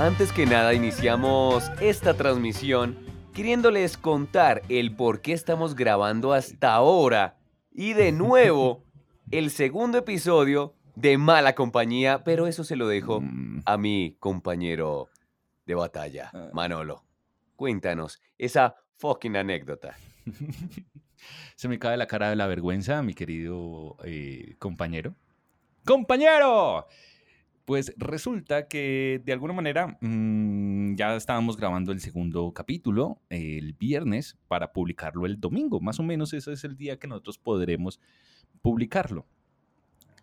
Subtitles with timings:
[0.00, 2.96] Antes que nada iniciamos esta transmisión
[3.34, 7.36] queriéndoles contar el por qué estamos grabando hasta ahora
[7.70, 8.82] y de nuevo
[9.30, 15.08] el segundo episodio de Mala Compañía, pero eso se lo dejo Mm, a mi compañero
[15.66, 16.48] de batalla, Ah.
[16.52, 17.04] Manolo.
[17.56, 19.96] Cuéntanos esa fucking anécdota.
[21.56, 25.14] Se me cae la cara de la vergüenza, mi querido eh, compañero.
[25.84, 26.86] ¡Compañero!
[27.70, 34.36] Pues resulta que de alguna manera mm, ya estábamos grabando el segundo capítulo el viernes
[34.48, 35.78] para publicarlo el domingo.
[35.78, 38.00] Más o menos ese es el día que nosotros podremos
[38.60, 39.24] publicarlo.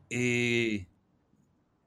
[0.09, 0.87] Eh,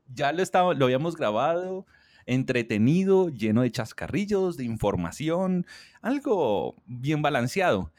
[0.08, 1.84] ya lo, estaba, lo habíamos grabado,
[2.24, 5.66] entretenido, lleno de chascarrillos, de información,
[6.00, 7.92] algo bien balanceado.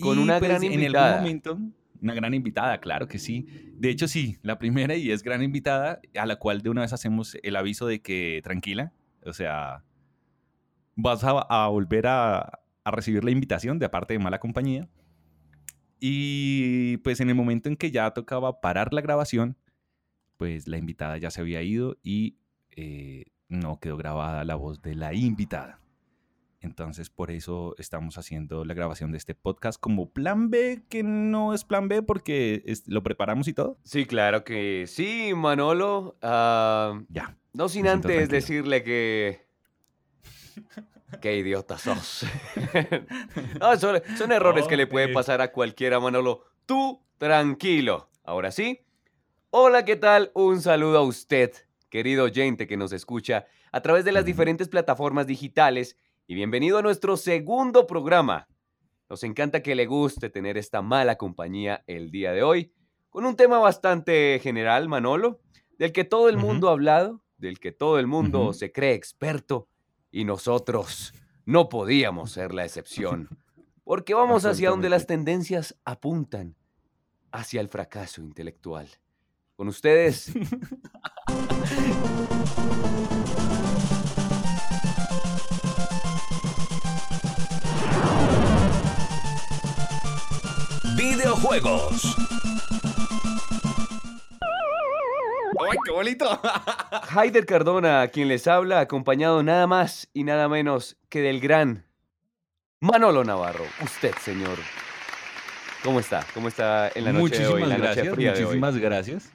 [0.00, 1.58] Con una gran en algún momento,
[2.02, 3.46] una gran invitada, claro que sí.
[3.74, 6.92] De hecho, sí, la primera y es gran invitada, a la cual de una vez
[6.92, 8.92] hacemos el aviso de que tranquila,
[9.24, 9.84] o sea,
[10.96, 14.88] vas a, volver a, a recibir la invitación de aparte de mala compañía.
[15.98, 19.56] Y pues en el momento en que ya tocaba parar la grabación,
[20.38, 22.38] pues la invitada ya se había ido y
[22.70, 25.79] eh, no quedó grabada la voz de la invitada.
[26.62, 31.54] Entonces, por eso estamos haciendo la grabación de este podcast como plan B, que no
[31.54, 33.78] es plan B porque es- lo preparamos y todo.
[33.82, 36.16] Sí, claro que sí, Manolo.
[36.20, 37.34] Ah, Ya.
[37.54, 38.28] no sin antes tranquilo.
[38.30, 39.46] decirle que...
[41.22, 42.24] Qué idiota sos.
[43.60, 46.44] No, son, son errores que le puede pasar a cualquiera, Manolo.
[46.66, 48.10] Tú, tranquilo.
[48.22, 48.80] Ahora sí.
[49.50, 50.30] Hola, ¿qué tal?
[50.34, 51.52] Un saludo a usted,
[51.88, 55.96] querido oyente que nos escucha a través de las diferentes plataformas digitales
[56.30, 58.46] y bienvenido a nuestro segundo programa.
[59.08, 62.72] Nos encanta que le guste tener esta mala compañía el día de hoy,
[63.08, 65.40] con un tema bastante general, Manolo,
[65.76, 69.66] del que todo el mundo ha hablado, del que todo el mundo se cree experto,
[70.12, 71.12] y nosotros
[71.46, 73.28] no podíamos ser la excepción,
[73.82, 76.54] porque vamos hacia donde las tendencias apuntan,
[77.32, 78.88] hacia el fracaso intelectual.
[79.56, 80.32] Con ustedes,
[91.20, 92.16] Videojuegos.
[94.40, 96.40] ¡Ay, qué bonito!
[97.14, 101.84] Haider Cardona, quien les habla, acompañado nada más y nada menos que del gran
[102.80, 103.66] Manolo Navarro.
[103.84, 104.56] Usted, señor.
[105.84, 106.24] ¿Cómo está?
[106.32, 108.44] ¿Cómo está en la noche de hoy, en muchísimas la noche gracias, fría de hoy?
[108.44, 109.32] muchísimas gracias.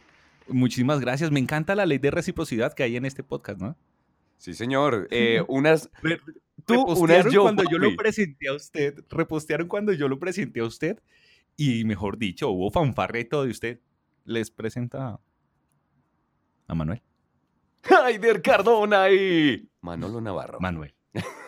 [0.47, 1.29] Muchísimas gracias.
[1.29, 3.77] Me encanta la ley de reciprocidad que hay en este podcast, ¿no?
[4.39, 5.07] Sí, señor.
[5.11, 5.91] Eh, unas...
[6.65, 7.97] Tú, unas repostearon yo, cuando yo lo papi.
[7.97, 10.97] presenté a usted, repostearon cuando yo lo presenté a usted
[11.57, 13.79] y mejor dicho, hubo fanfarreto de usted.
[14.25, 15.19] Les presenta
[16.67, 17.01] a Manuel.
[18.03, 20.59] Haider Cardona y Manolo Navarro.
[20.59, 20.93] Manuel.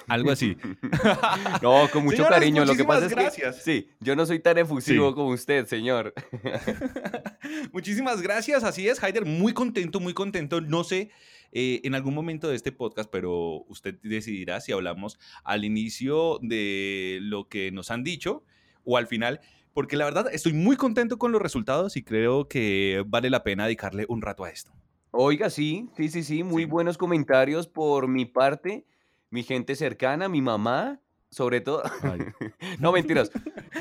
[0.07, 0.55] Algo así.
[1.61, 2.63] No, con mucho Señores, cariño.
[2.65, 3.55] Lo que pasa muchísimas es gracias.
[3.57, 5.15] que sí, yo no soy tan efusivo Sí.
[5.15, 6.13] como usted, señor.
[7.73, 10.61] Muchísimas gracias, así es, Haider, muy contento, muy contento.
[10.61, 11.09] No sé
[11.51, 17.19] eh, en algún momento de este podcast, pero usted decidirá si hablamos al inicio de
[17.21, 18.43] lo que nos han dicho
[18.85, 19.41] o al final,
[19.77, 23.65] porque la verdad estoy muy contento con los resultados y creo que vale la pena
[23.65, 24.71] dedicarle un rato a esto.
[25.11, 26.67] Oiga, sí, sí, sí, sí, muy Sí.
[26.67, 28.87] buenos comentarios por mi parte,
[29.29, 30.99] mi gente cercana, mi mamá,
[31.29, 31.83] sobre todo.
[32.79, 33.29] No, mentiras.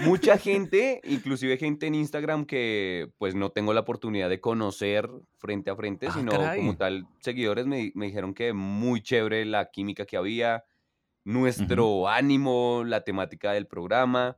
[0.04, 5.08] Mucha gente, inclusive gente en Instagram que pues no tengo la oportunidad de conocer
[5.38, 6.58] frente a frente, Ah, sino caray.
[6.58, 10.62] como tal, seguidores me, me dijeron que muy chévere la química que había,
[11.24, 14.36] nuestro ánimo, la temática del programa,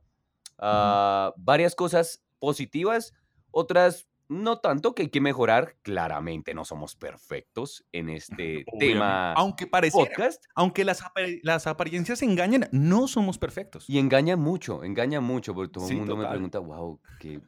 [0.59, 3.13] ah, varias cosas positivas,
[3.51, 5.75] otras no tanto que hay que mejorar.
[5.81, 10.43] Claramente no somos perfectos en este tema Aunque podcast.
[10.53, 11.01] aunque las,
[11.41, 13.89] las apariencias engañan, no somos perfectos.
[13.89, 17.41] Y engaña mucho, engaña mucho, porque todo Sí, el mundo me pregunta, wow, qué,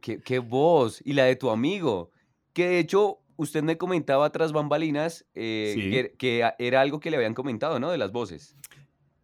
[0.00, 1.00] qué, qué voz.
[1.04, 2.10] Y la de tu amigo,
[2.52, 5.90] que de hecho usted me comentaba tras bambalinas eh, Sí.
[5.90, 7.90] que, que era algo que le habían comentado, ¿no?
[7.92, 8.56] De las voces.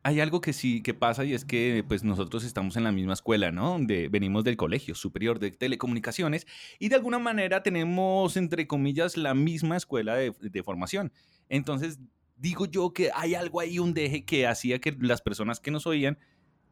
[0.04, 3.12] Hay algo que sí que pasa y es que pues nosotros estamos en la misma
[3.12, 3.78] escuela, ¿no?
[3.78, 6.46] De, venimos del Colegio Superior de Telecomunicaciones
[6.80, 11.12] y de alguna manera tenemos, entre comillas, la misma escuela de, de formación.
[11.48, 12.00] Entonces,
[12.36, 15.86] digo yo que hay algo ahí, un deje que hacía que las personas que nos
[15.86, 16.18] oían,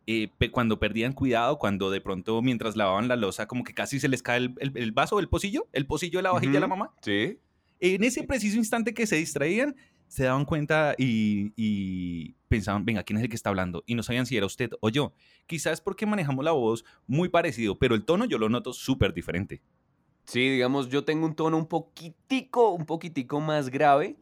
[0.08, 4.00] eh, pe- cuando perdían cuidado, cuando de pronto mientras lavaban la losa, como que casi
[4.00, 6.60] se les cae el, el- el vaso, el pocillo, el pocillo de la vajilla de
[6.60, 6.92] la mamá.
[7.02, 7.38] Sí.
[7.78, 9.76] En ese preciso instante que se distraían,
[10.10, 13.84] se daban cuenta y, y pensaban, venga, ¿quién es el que está hablando?
[13.86, 15.12] Y no sabían si era usted o yo.
[15.46, 19.62] Quizás porque manejamos la voz muy parecido, pero el tono yo lo noto súper diferente.
[20.24, 24.16] Sí, digamos, yo tengo un tono un poquitico, un poquitico más grave.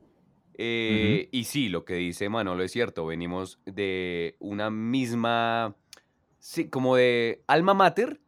[0.58, 5.75] Eh, y sí, lo que dice Manolo es cierto, venimos de una misma,
[6.38, 8.20] sí, como de alma mater,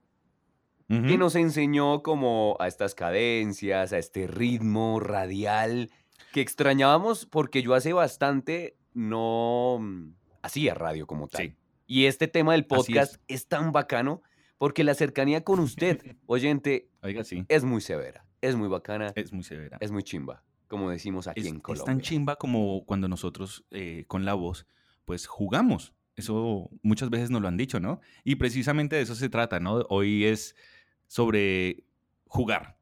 [0.88, 1.18] que Ujú.
[1.18, 5.90] nos enseñó como a estas cadencias, a este ritmo radial
[6.32, 10.12] que extrañábamos porque yo hace bastante no mm,
[10.42, 11.42] hacía radio como tal.
[11.42, 11.56] Sí.
[11.86, 13.42] Y este tema del podcast es.
[13.42, 13.48] es.
[13.48, 14.22] tan bacano
[14.58, 17.44] porque la cercanía con usted, oyente, Oiga, sí.
[17.48, 19.78] es muy severa, es muy bacana, Es muy severa.
[19.80, 21.86] es muy chimba, como decimos aquí es, en es Colombia.
[21.86, 24.66] tan chimba como cuando nosotros eh, con la voz,
[25.04, 25.94] pues jugamos.
[26.16, 28.00] Eso muchas veces nos lo han dicho, ¿no?
[28.24, 29.86] Y precisamente de eso se trata, ¿no?
[29.88, 30.54] Hoy es
[31.06, 31.84] sobre
[32.26, 32.76] jugar.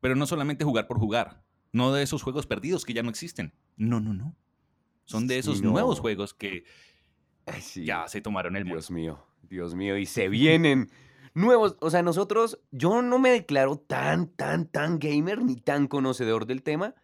[0.00, 1.43] Pero no solamente jugar por jugar.
[1.74, 3.52] No de esos juegos perdidos que ya no existen.
[3.76, 4.34] No, no, no.
[5.04, 6.64] Son de esos nuevos juegos que
[7.46, 7.84] Ay, sí.
[7.84, 8.76] ya se tomaron el mundo.
[8.76, 10.88] Dios mío, Dios mío, y se vienen
[11.34, 16.46] nuevos, o sea, nosotros, yo no me declaro tan, tan, tan gamer ni tan conocedor
[16.46, 16.94] del tema,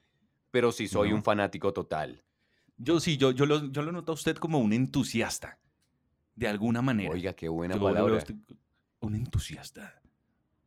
[0.53, 1.17] pero sí soy No.
[1.17, 2.23] un fanático total.
[2.79, 5.59] Yo sí, yo, yo, lo, yo lo noto a usted como un entusiasta.
[6.37, 7.11] De alguna manera.
[7.13, 8.15] Oiga, qué buena Yo palabra.
[8.15, 8.37] usted-
[9.01, 10.01] Un entusiasta.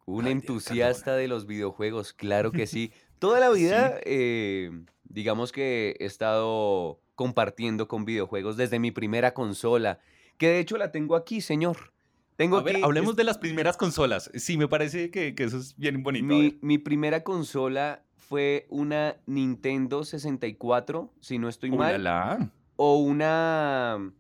[0.06, 2.92] Un Ay, entusiasta de los videojuegos, claro que sí.
[3.24, 4.70] Toda la vida, eh,
[5.06, 10.00] digamos que he estado compartiendo con videojuegos desde mi primera consola,
[10.38, 11.94] que de hecho la tengo aquí, señor.
[12.36, 14.30] Tengo A ver, hablemos de las primeras consolas.
[14.36, 16.36] Sí, me parece que, que eso es bien bonito.
[16.62, 22.52] Mi, primera consola fue una Nintendo 64, si no estoy mal, Ulala.
[22.76, 24.12] o una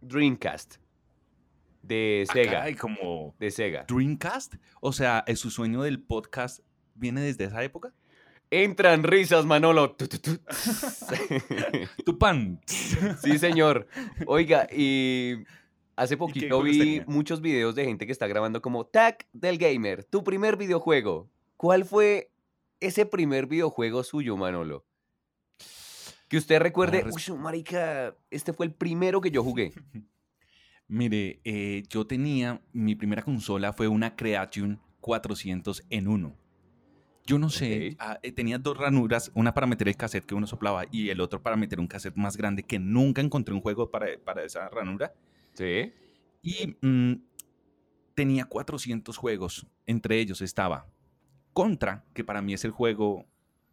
[0.00, 0.76] Dreamcast
[1.82, 2.76] de Ah, Sega.
[2.76, 3.84] como De Sega.
[3.88, 4.54] Dreamcast.
[4.80, 6.60] O sea, ¿es su sueño del podcast
[6.96, 7.92] viene desde esa época?
[8.50, 9.96] Entran risas, Manolo.
[9.96, 10.06] Tu,
[12.18, 12.60] pan.
[12.66, 13.88] sí, señor.
[14.26, 15.44] Oiga, y
[15.96, 17.04] hace poquito vi tenía?
[17.08, 21.28] muchos videos de gente que está grabando como Tag del Gamer, tu primer videojuego.
[21.56, 22.30] ¿Cuál fue
[22.80, 24.84] ese primer videojuego suyo, Manolo?
[26.28, 29.72] Que usted recuerde, res- uy, marica, este fue el primero que yo jugué.
[30.88, 36.36] Mire, eh, yo tenía, mi primera consola fue una Creation 400 en uno.
[37.26, 40.46] Yo no sé, ah, eh, tenía dos ranuras, una para meter el cassette que uno
[40.46, 43.90] soplaba y el otro para meter un cassette más grande que nunca encontré un juego
[43.90, 45.12] para, para esa ranura.
[45.54, 45.92] Sí.
[46.42, 47.14] Y mm,
[48.14, 49.66] tenía 400 juegos.
[49.86, 50.88] Entre ellos estaba
[51.52, 53.24] Contra, que para mí es el juego,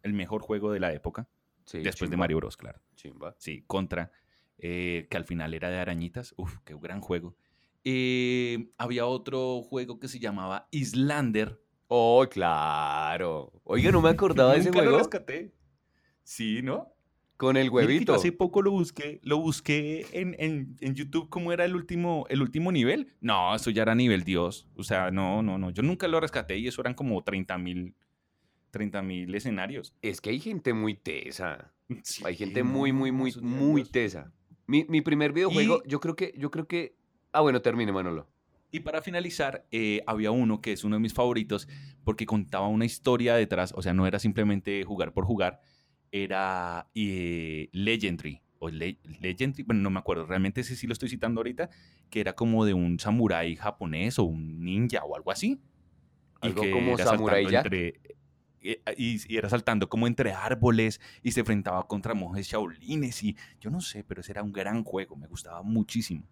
[0.02, 1.28] el mejor juego de la época.
[1.64, 2.80] sí después de Mario Bros, claro.
[2.96, 3.36] Chimba.
[3.38, 4.10] Sí, Contra,
[4.58, 6.34] eh, que al final era de arañitas.
[6.38, 7.36] Uf, qué gran juego.
[7.84, 11.60] Eh, había otro juego que se llamaba Islander.
[11.96, 13.52] Oh, claro.
[13.62, 14.98] Oiga, no me acordaba de ese Nunca lo juego.
[14.98, 15.52] rescaté.
[16.24, 16.88] Sí, ¿no?
[17.36, 18.14] Con el que yo huevito.
[18.14, 22.42] hace poco lo busqué, lo busqué en, en- en YouTube cómo era el último, el
[22.42, 23.12] último nivel.
[23.20, 24.66] No, eso ya era nivel Dios.
[24.76, 25.70] O sea, no, no, no.
[25.70, 27.94] Yo nunca lo rescaté y eso eran como 30 mil
[28.70, 29.94] 30 mil escenarios.
[30.02, 31.70] Es que hay gente muy tesa.
[32.02, 34.32] Sí, Hay gente muy, muy, muy, muy tesa.
[34.66, 36.96] Mi, mi primer videojuego, Y- yo creo que, yo creo que.
[37.32, 38.26] Ah, bueno, termine, Manolo.
[38.74, 41.68] Y para finalizar, eh, había uno que es uno de mis favoritos
[42.02, 45.60] porque contaba una historia detrás, o sea, no era simplemente jugar por jugar,
[46.10, 51.08] era eh, Legendary, o Le- Legendary, bueno, no me acuerdo, realmente ese sí lo estoy
[51.08, 51.70] citando ahorita,
[52.10, 55.60] que era como de un samurái japonés o un ninja o algo así.
[56.42, 57.66] y Algo que como era Samurai saltando Jack.
[57.66, 58.00] entre-
[58.60, 63.36] eh, y, y era saltando como entre árboles y se enfrentaba contra monjes shaolines y
[63.60, 66.26] yo no sé, pero ese era un gran juego, me gustaba muchísimo.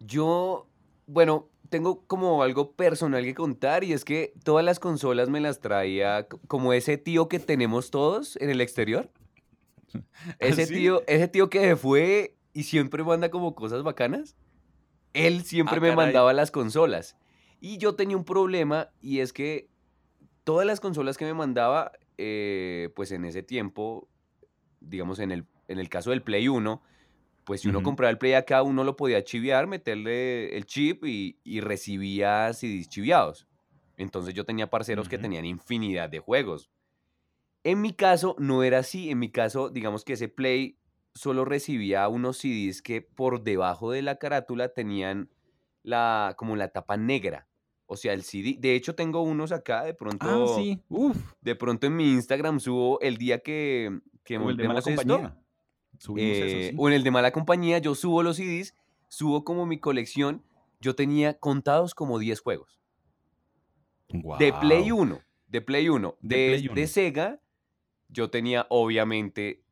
[0.00, 0.68] Yo,
[1.06, 5.60] bueno, tengo como algo personal que contar y es que todas las consolas me las
[5.60, 9.10] traía como ese tío que tenemos todos en el exterior.
[10.40, 10.74] Ese ¿Sí?
[10.74, 14.36] tío, ese tío que se fue y siempre manda como cosas bacanas.
[15.12, 15.96] Él siempre Ah, me caray.
[15.96, 17.16] mandaba las consolas.
[17.60, 19.68] Y yo tenía un problema y es que
[20.42, 24.08] todas las consolas que me mandaba, eh, pues en ese tiempo,
[24.80, 26.82] digamos en el, en el caso del Play 1,
[27.44, 31.38] pues si uno compraba el Play acá, uno lo podía chiviar, meterle el chip y,
[31.44, 33.46] y recibía CDs chiviados.
[33.96, 36.70] Entonces yo tenía parceros que tenían infinidad de juegos.
[37.62, 39.10] En mi caso no era así.
[39.10, 40.78] En mi caso, digamos que ese Play
[41.14, 45.30] solo recibía unos CDs que por debajo de la carátula tenían
[45.82, 47.46] la, como la tapa negra.
[47.86, 48.56] O sea, el CD.
[48.58, 49.84] De hecho, tengo unos acá.
[49.84, 51.16] De pronto, Ah, sí, uff.
[51.42, 55.43] de pronto en mi Instagram subo el día que, que O el de mala esto.
[55.98, 56.76] Eso, Eh, sí.
[56.78, 58.74] O en el de mala compañía, yo subo los CDs,
[59.08, 60.42] subo como mi colección.
[60.80, 62.80] Yo tenía contados como 10 juegos.
[64.38, 65.02] De Play Guau.
[65.02, 65.20] 1.
[65.48, 66.16] De Play 1.
[66.20, 66.86] De De, Play de 1.
[66.88, 67.40] Sega,
[68.08, 69.62] yo tenía obviamente.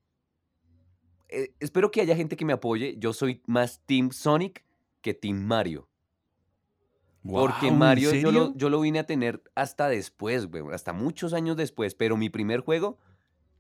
[1.29, 2.97] eh, espero que haya gente que me apoye.
[2.99, 4.65] Yo soy más Team Sonic
[5.01, 5.89] que Team Mario.
[7.23, 10.93] Porque Guau, ¿en Mario yo lo, yo lo vine a tener hasta después, güey, hasta
[10.93, 11.95] muchos años después.
[11.95, 12.99] Pero mi primer juego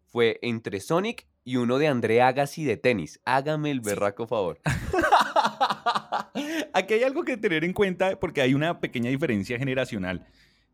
[0.06, 3.20] fue entre Sonic y uno de André Agassi de tenis.
[3.24, 4.60] Hágame el berraco favor.
[6.72, 10.26] Aquí hay algo que tener en cuenta porque hay una pequeña diferencia generacional.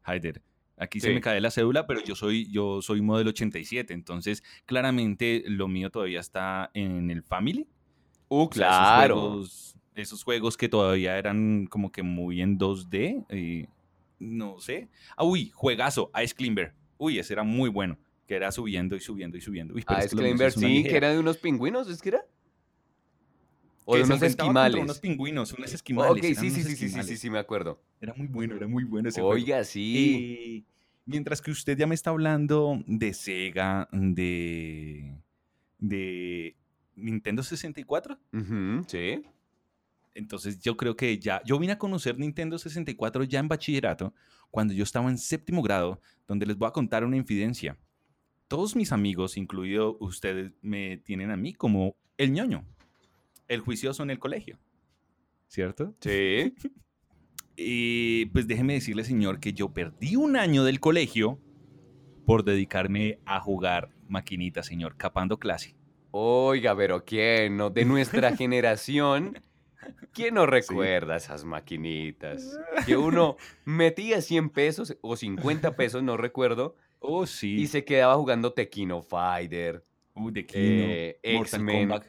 [0.03, 0.43] Haider,
[0.77, 5.43] aquí se me cae la cédula, pero yo soy, yo soy modelo 87, entonces claramente
[5.47, 7.67] lo mío todavía está en el Family.
[8.29, 9.21] Uh, O sea, esos claro.
[9.21, 13.27] juegos- Esos juegos, que todavía eran como que muy en 2D.
[13.37, 13.69] y
[14.21, 14.89] no sé.
[15.17, 16.73] Ah, uy, juegazo, Ice Climber.
[16.99, 17.99] Uy, ese era muy bueno.
[18.29, 19.75] Que era subiendo y subiendo y subiendo.
[19.75, 22.27] Uy, pero Ah, es que sí, que era de unos pingüinos, ¿es que era?
[23.87, 24.83] O Que de unos esquimales.
[24.83, 26.13] Unos pingüinos, unos esquimales.
[26.13, 27.83] ok, sí, sí, sí, sí, sí, sí, sí, me acuerdo.
[28.03, 29.35] Era muy bueno, era muy bueno ese juego.
[29.35, 29.95] Oiga, sí.
[29.97, 30.65] Eh,
[31.07, 35.17] mientras que usted ya me está hablando de Sega, de,
[35.79, 36.55] de
[36.97, 39.23] Nintendo 64, Ujú, sí.
[40.15, 44.13] entonces yo creo que ya, yo vine a conocer Nintendo 64 ya en bachillerato,
[44.51, 47.79] cuando yo estaba en séptimo grado, donde les voy a contar una infidencia.
[48.49, 52.65] Todos mis amigos, incluido ustedes, me tienen a mí como el ñoño,
[53.47, 54.59] el juicioso en el colegio,
[55.47, 55.95] ¿cierto?
[56.01, 56.55] Sí.
[57.61, 61.41] Y pues déjeme decirle, señor, que yo perdí un año del colegio
[62.25, 65.75] por dedicarme a jugar maquinitas, señor, capando clase.
[66.13, 67.71] Oiga, pero ¿quién no?
[67.71, 69.43] De nuestra generación,
[70.13, 72.61] ¿quién no recuerda esas maquinitas?
[72.87, 77.55] Que uno metía 100 pesos o 50 pesos, no recuerdo, Oh, sí.
[77.61, 82.07] y se quedaba jugando Tequino Fighter, Uy, de Kino, eh, Mortal Kombat.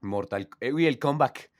[0.00, 0.48] Mortal...
[0.60, 1.50] eh, uy, el comeback.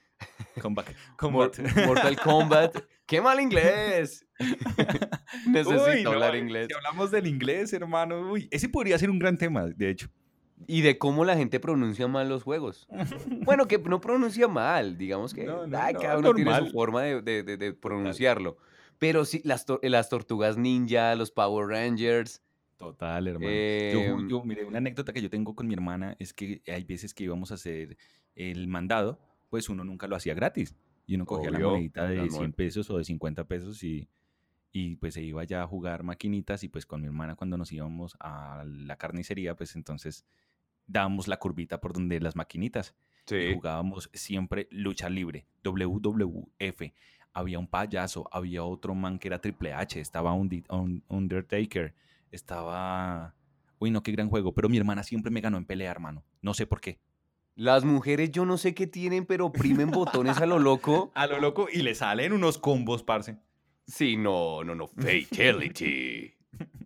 [0.61, 0.95] Comeback.
[1.17, 1.57] Combat.
[1.87, 2.77] Mortal Kombat.
[3.05, 4.25] ¡Qué mal inglés!
[5.47, 6.67] Necesito Uy, no, hablar inglés.
[6.69, 10.07] Si hablamos del inglés, hermano, uy, ese podría ser un gran tema, de hecho.
[10.67, 12.87] Y de cómo la gente pronuncia mal los juegos.
[13.43, 17.01] Bueno, que no pronuncia mal, digamos que No, no, ay, cada uno tiene su forma
[17.01, 18.57] de, de- de- de pronunciarlo.
[18.99, 22.41] Pero sí, las, las tortugas ninja, los Power Rangers.
[22.81, 23.49] Total, hermano.
[23.51, 26.83] Yo, ju- yo, mire, una anécdota que yo tengo con mi hermana es que hay
[26.83, 27.97] veces que íbamos a hacer
[28.35, 29.19] el mandado,
[29.49, 30.75] pues uno nunca lo hacía gratis.
[31.07, 34.07] Y uno cogía la monedita de las 100 mon- pesos o de 50 pesos y,
[34.71, 37.71] y pues se iba ya a jugar maquinitas y pues con mi hermana cuando nos
[37.71, 40.25] íbamos a la carnicería, pues entonces
[40.87, 42.95] dábamos la curvita por donde las maquinitas
[43.27, 43.53] y Sí.
[43.53, 46.93] jugábamos siempre lucha libre, WWF.
[47.33, 51.93] Había un payaso, había otro man que era Triple H, estaba Un- Undertaker,
[52.31, 53.35] estaba...
[53.79, 54.53] Uy, no, qué gran juego.
[54.53, 56.23] Pero mi hermana siempre me ganó en pelea, hermano.
[56.41, 56.99] No sé por qué.
[57.55, 61.11] Las mujeres yo no sé qué tienen, pero oprimen botones a lo loco.
[61.15, 63.37] A lo loco y le salen unos combos, parce.
[63.87, 64.87] Sí, no, no, no.
[64.87, 66.33] Fatality.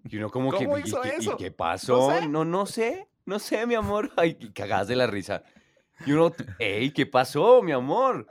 [0.07, 1.37] Y uno como que, ¿Cómo ¿y hizo qué- y eso?
[1.37, 2.11] qué pasó?
[2.11, 2.27] sé.
[2.29, 4.11] No, no sé, no sé, mi amor.
[4.17, 5.43] Ay, y cagadas de la risa.
[6.05, 8.27] Y uno, ey, ¿qué pasó, mi amor?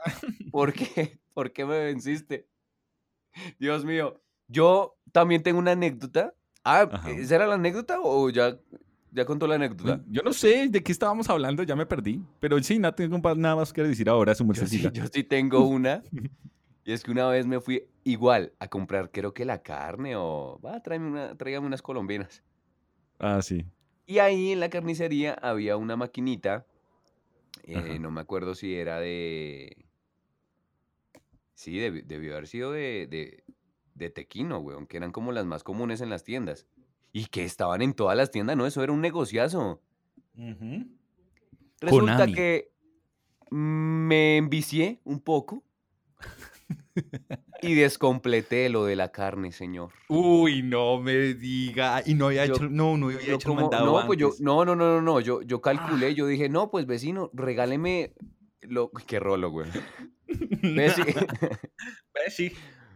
[0.51, 1.19] ¿Por qué?
[1.33, 2.47] ¿Por qué me venciste?
[3.59, 4.21] Dios mío.
[4.47, 6.33] Yo también tengo una anécdota.
[6.65, 7.11] Ah, Ajá.
[7.11, 8.57] ¿esa era la anécdota o ya,
[9.11, 10.01] ya contó la anécdota?
[10.09, 12.21] Yo no sé de qué estábamos hablando, ya me perdí.
[12.39, 15.59] Pero sí, no tengo nada más que decir ahora, su Yo sí, yo sí tengo
[15.67, 16.01] una.
[16.83, 20.59] Y es que una vez me fui igual a comprar, creo que la carne o,
[20.65, 22.43] va, tráeme una, tráigame unas colombianas.
[23.19, 23.65] Ah, sí.
[24.07, 26.65] Y ahí en la carnicería había una maquinita,
[27.63, 29.77] eh, no me acuerdo si era de...
[31.53, 33.43] Sí, debi- debió haber sido de, de,
[33.95, 36.67] de tequino, weón, que eran como las más comunes en las tiendas.
[37.11, 38.65] Y que estaban en todas las tiendas, ¿no?
[38.67, 39.81] Eso era un negociazo.
[40.35, 42.33] Resulta Konami.
[42.33, 42.71] que
[43.51, 45.63] me envicié un poco
[47.61, 49.91] y descompleté lo de la carne, señor.
[50.09, 52.01] Uy, no me diga.
[52.05, 54.41] Y no había Yo- hecho, no, no había hecho como- mandado no, pues yo, antes.
[54.41, 56.11] no, no, no, no, no, yo, yo calculé, Ah.
[56.11, 58.13] yo dije, no, pues vecino, regáleme
[58.61, 59.69] lo, qué rolo, güey.
[62.23, 62.51] Bessi,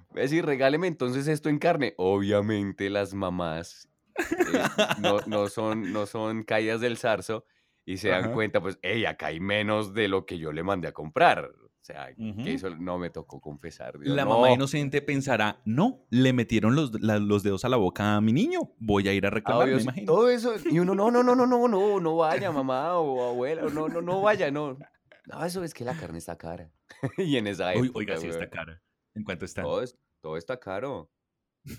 [0.09, 0.35] Pues sí.
[0.37, 1.93] Bessi, regáleme entonces esto en carne.
[1.97, 4.63] Obviamente las mamás eh,
[4.99, 7.45] no, no son, no son caídas del zarzo
[7.85, 8.33] y se dan Ajá.
[8.33, 11.45] cuenta, pues, hey, acá hay menos de lo que yo le mandé a comprar.
[11.45, 12.43] O sea, Ujú.
[12.43, 13.97] que eso no me tocó confesar.
[13.99, 14.31] Dios, La no.
[14.31, 18.31] mamá inocente pensará, no, le metieron los, la- los dedos a la boca a mi
[18.33, 18.73] niño.
[18.79, 20.05] Voy a ir a Ah, reclamar, obvio, me imagino.
[20.07, 23.63] Todo eso, y uno, no, no, no, no, no, no, no vaya, mamá o abuela,
[23.73, 24.77] no, no, no vaya, no.
[25.25, 26.69] No, eso es que la carne está cara.
[27.17, 28.81] y en esa Uy, época, oiga, sí está cara.
[29.15, 29.61] ¿En cuánto está?
[29.63, 31.09] Todo, es- todo está caro.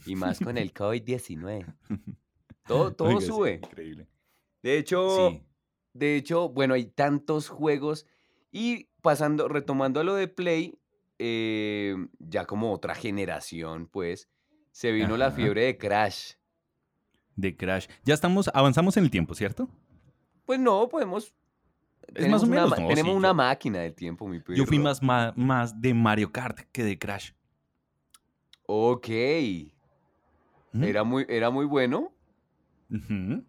[0.06, 1.66] Y más con el COVID-19.
[2.66, 3.54] Todo, todo Oiga, sí, sube.
[3.62, 4.06] increíble.
[4.62, 5.42] De hecho, Sí.
[5.94, 8.06] de hecho, bueno, hay tantos juegos.
[8.52, 10.78] Y pasando, retomando a lo de Play,
[11.18, 14.28] eh, ya como otra generación, pues,
[14.72, 16.32] se vino la fiebre de Crash.
[17.36, 17.86] De Crash.
[18.04, 19.68] Ya estamos, avanzamos en el tiempo, ¿cierto?
[20.44, 21.32] Pues no, podemos.
[22.14, 24.64] Es más o una menos, no, tenemos sí, una yo- máquina del tiempo, mi Yo
[24.66, 24.82] fui perro.
[24.82, 27.32] más, más de Mario Kart que de Crash.
[28.66, 29.08] Ok.
[30.72, 30.84] ¿Mm?
[30.84, 32.12] Era muy, era muy bueno.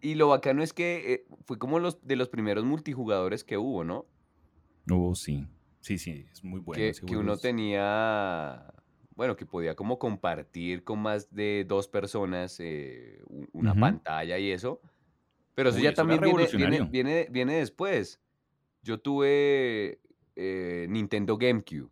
[0.01, 3.84] Y lo bacano es que eh, fue como los de los primeros multijugadores que hubo,
[3.84, 4.05] ¿no?
[4.89, 5.48] Oh, sí.
[5.79, 6.93] Sí, sí, es muy bueno.
[7.08, 8.72] que, uno tenía,
[9.15, 13.20] bueno, que podía como compartir con más de dos personas eh,
[13.51, 14.79] una pantalla y eso.
[15.55, 18.22] Pero eso Uy, ya eso también viene, viene, viene después.
[18.83, 20.01] Yo tuve
[20.35, 21.89] eh, Nintendo GameCube.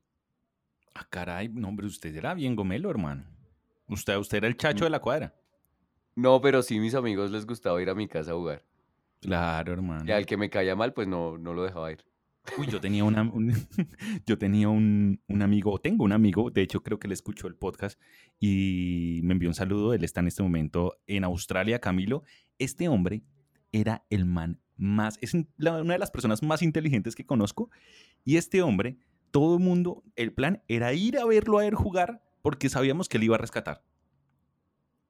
[0.94, 3.24] Ah, caray, no, hombre, usted era bien gomelo, hermano.
[3.88, 5.34] Usted, usted era el chacho de la cuadra.
[6.16, 8.64] No, pero sí mis amigos les gustaba ir a mi casa a jugar.
[9.22, 10.06] Claro, hermano.
[10.06, 12.04] Y al que me caía mal, pues no, no lo dejaba ir.
[12.58, 13.54] Uy, yo tenía una, un,
[14.26, 17.48] yo tenía un, un amigo, o tengo un amigo, de hecho creo que le escuchó
[17.48, 18.00] el podcast
[18.40, 19.94] y me envió un saludo.
[19.94, 22.24] Él está en este momento en Australia, Camilo.
[22.58, 23.24] Este hombre
[23.72, 27.70] era el man más, es una de las personas más inteligentes que conozco.
[28.26, 28.98] Y este hombre,
[29.32, 33.18] todo el mundo, el plan era ir a verlo a él jugar porque sabíamos que
[33.18, 33.84] él iba a rescatar.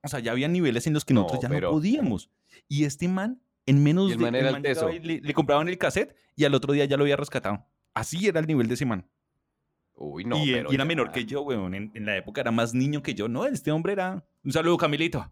[0.03, 2.29] O sea, ya había niveles en los que No, nosotros ya pero- no podíamos.
[2.67, 4.23] Y este man, en menos el de...
[4.23, 4.35] man
[4.65, 7.65] el le, le compraban el cassette y al otro día ya lo había rescatado.
[7.93, 9.07] Así era el nivel de ese man.
[9.95, 11.75] Uy, no, y, él- pero y era menor que yo, weón.
[11.75, 13.27] En, en la época era más niño que yo.
[13.27, 14.25] No, este hombre era...
[14.43, 15.31] Un saludo, Camilito.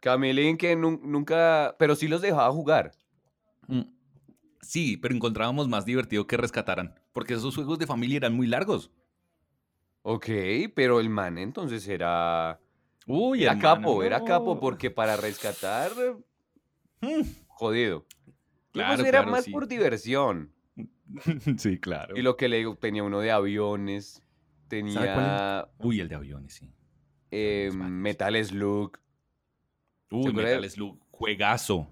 [0.00, 2.92] Camilín que nun- nunca, pero sí los dejaba jugar.
[3.70, 3.82] Mm.
[4.62, 6.94] Sí, pero encontrábamos más divertido que rescataran.
[7.12, 8.90] Porque esos juegos de familia eran muy largos.
[10.02, 10.28] Ok,
[10.74, 12.60] pero el man entonces era...
[13.06, 15.90] Uy, Era capo, era capo, porque para rescatar,
[17.02, 17.22] Mm.
[17.48, 18.04] jodido.
[18.72, 19.50] Claro, Claro, era claro, más sí.
[19.50, 20.52] por diversión.
[21.56, 22.14] sí, claro.
[22.16, 24.22] Y lo que le digo, tenía uno de aviones,
[24.68, 26.70] tenía Uy, el de aviones, sí.
[27.30, 27.90] eh, varios.
[27.90, 28.98] Metal Slug,
[30.10, 30.98] Uy, Metal Slug.
[31.10, 31.88] Juegazo.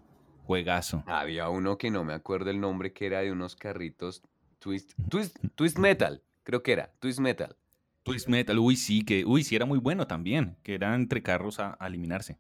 [0.49, 1.05] Juegazo.
[1.07, 4.23] había uno que no me acuerdo el nombre, que era de unos carritos,
[4.59, 7.55] Twist, Twist, Twist Metal, creo que era, Twist Metal.
[8.03, 11.61] Twist Metal, uy, sí, que, uy, sí era muy bueno también, que era entre carros
[11.61, 12.39] a, a eliminarse.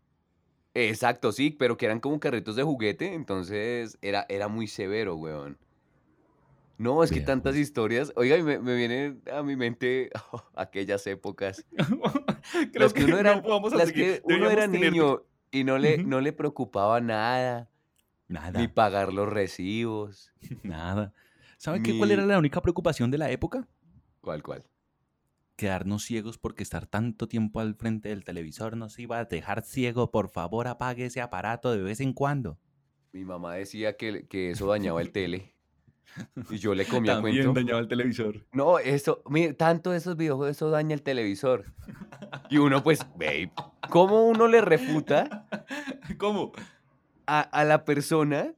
[0.73, 5.59] Exacto, sí, pero que eran como carritos de juguete, entonces era, era muy severo, weón.
[6.79, 7.61] No, es que Vea, tantas pues.
[7.61, 8.11] historias.
[8.17, 10.09] Oiga, me, me vienen a mi mente
[10.55, 11.67] aquellas épocas.
[12.73, 16.23] Creo las que uno era, no las que uno era niño y no le, no
[16.23, 17.69] le preocupaba nada,
[18.29, 20.33] Nada, ni pagar los recibos.
[20.63, 21.13] nada.
[21.57, 23.67] ¿Sabe qué, cuál era la única preocupación de la época?
[24.21, 24.65] ¿Cuál, cuál?
[25.57, 30.13] Quedarnos ciegos porque estar tanto tiempo al frente del televisor nos iba a dejar ciego.
[30.13, 32.59] Por favor, apague ese aparato de vez en cuando.
[33.13, 35.57] Mi mamá decía que, que eso dañaba el tele.
[36.51, 37.61] Y yo le comía También cuento.
[37.61, 38.47] dañaba el televisor.
[38.53, 41.65] No, eso, mire, tanto esos videojuegos, eso daña el televisor.
[42.51, 43.51] Y uno, pues, babe,
[43.91, 45.47] ¿cómo uno le refuta
[46.19, 46.53] ¿Cómo?
[47.29, 48.55] A, a la persona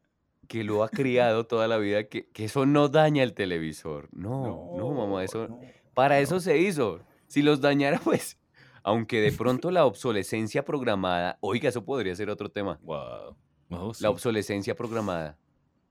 [0.48, 4.08] que lo ha criado toda la vida que, que eso no daña el televisor?
[4.12, 5.60] No, no, mamá, eso, no.
[5.94, 7.00] para eso se hizo.
[7.26, 8.38] Si los dañara, pues,
[8.82, 12.78] aunque de pronto la obsolescencia programada, oiga, eso podría ser otro tema.
[12.82, 13.36] Wow.
[13.70, 14.02] Oh, sí.
[14.02, 15.38] La obsolescencia programada.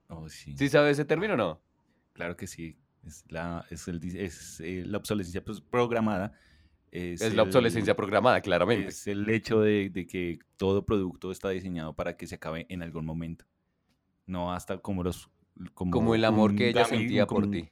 [0.08, 0.56] Oh, sí.
[0.58, 1.62] ¿Sí sabe ese término o no?
[2.13, 2.78] Claro que sí.
[3.06, 6.34] Es la, es el es, eh, la obsolescencia pros- programada.
[6.91, 8.89] Es, Es la obsolescencia programada, claramente.
[8.89, 12.82] Es el hecho de, de que todo producto está diseñado para que se acabe en
[12.82, 13.45] algún momento.
[14.25, 15.30] No hasta como los...
[15.73, 17.69] Como, Como el amor que ella sentía por ti.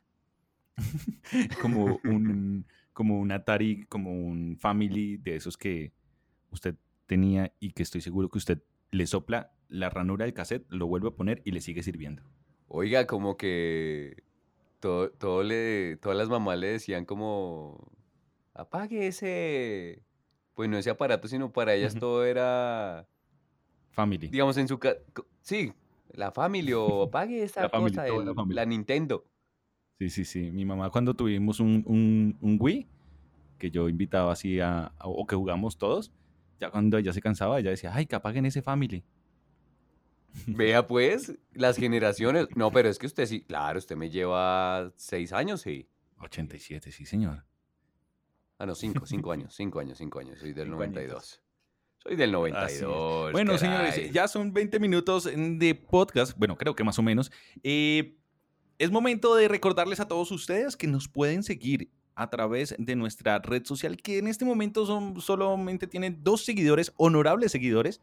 [1.62, 2.66] como un
[2.98, 5.94] como un Atari, como un Family de esos que
[6.50, 6.74] usted
[7.06, 11.10] tenía y que estoy seguro que usted le sopla la ranura del cassette, lo vuelve
[11.10, 12.24] a poner y le sigue sirviendo.
[12.68, 14.24] Oiga, como que
[14.80, 17.88] todo, todo le, todas las mamás le decían como,
[18.58, 20.04] apague ese,
[20.54, 23.08] pues no ese aparato, sino para ellas todo era,
[23.92, 24.28] Family.
[24.28, 25.00] digamos, en su casa,
[25.42, 25.74] sí,
[26.12, 28.56] la familia, o apague esa La family, cosa, la el- family.
[28.56, 29.26] la Nintendo.
[30.00, 30.52] Sí, sí, sí.
[30.52, 32.86] Mi mamá cuando tuvimos un, un, un Wii,
[33.58, 36.12] que yo invitaba así a, a- o que jugamos todos,
[36.60, 39.04] ya cuando ella se cansaba, ella decía, ay, que apaguen ese Family.
[40.46, 45.34] Vea pues, las generaciones, no, pero es que usted sí, claro, usted me lleva seis
[45.34, 45.88] años, sí.
[46.20, 47.44] 87, sí, señor.
[48.60, 51.42] Ah, no, cinco, cinco años, cinco años, cinco años, soy del Cinco 92.
[52.00, 52.82] Soy del Así es.
[52.82, 53.32] 92.
[53.32, 57.32] Bueno, señores, ya son 20 minutos de podcast, bueno, creo que más o menos.
[57.64, 58.18] Eh,
[58.80, 63.40] es momento de recordarles a todos ustedes que nos pueden seguir a través de nuestra
[63.40, 68.02] red social, que en este momento son, solamente tiene dos seguidores, honorables seguidores,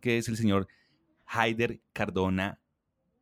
[0.00, 0.68] que es el señor
[1.26, 2.60] Haider Cardona,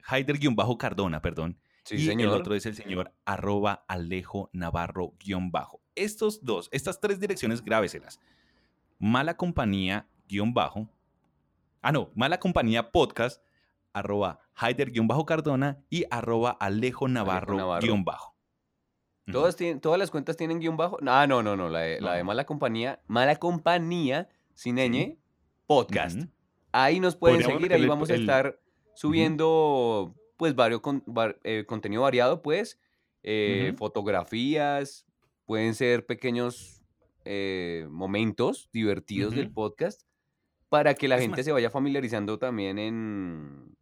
[0.05, 2.35] Haider-Cardona, perdón, Sí, y señor.
[2.35, 5.78] el otro es el señor arroba Alejo Navarro guion bajo.
[6.05, 8.21] Estos dos, estas tres direcciones, grábeselas.
[8.99, 10.89] Mala compañía guion bajo.
[11.83, 13.43] Ah, no, mala compañía podcast
[13.93, 17.87] arroba Haider guion bajo Cardona y arroba Alejo Navarro, Navarro.
[17.87, 18.35] guion bajo.
[19.31, 20.99] ¿Todas, tienen, ¿Todas las cuentas tienen guion bajo?
[21.07, 21.69] Ah, no, no, no.
[21.69, 22.25] La de, la de No.
[22.27, 23.01] mala compañía.
[23.07, 24.89] Mala compañía, sin Sí.
[24.89, 25.19] ñ,
[25.67, 26.23] podcast.
[26.73, 28.59] Ahí nos pueden Podríamos seguir, ahí el- vamos a el- estar
[28.95, 32.81] subiendo pues varios con- var- eh, contenido variado, pues,
[33.23, 35.05] eh, fotografías,
[35.49, 36.83] pueden ser pequeños
[37.25, 40.03] eh, momentos divertidos del podcast
[40.69, 43.75] para que la Es gente más- se vaya familiarizando también en,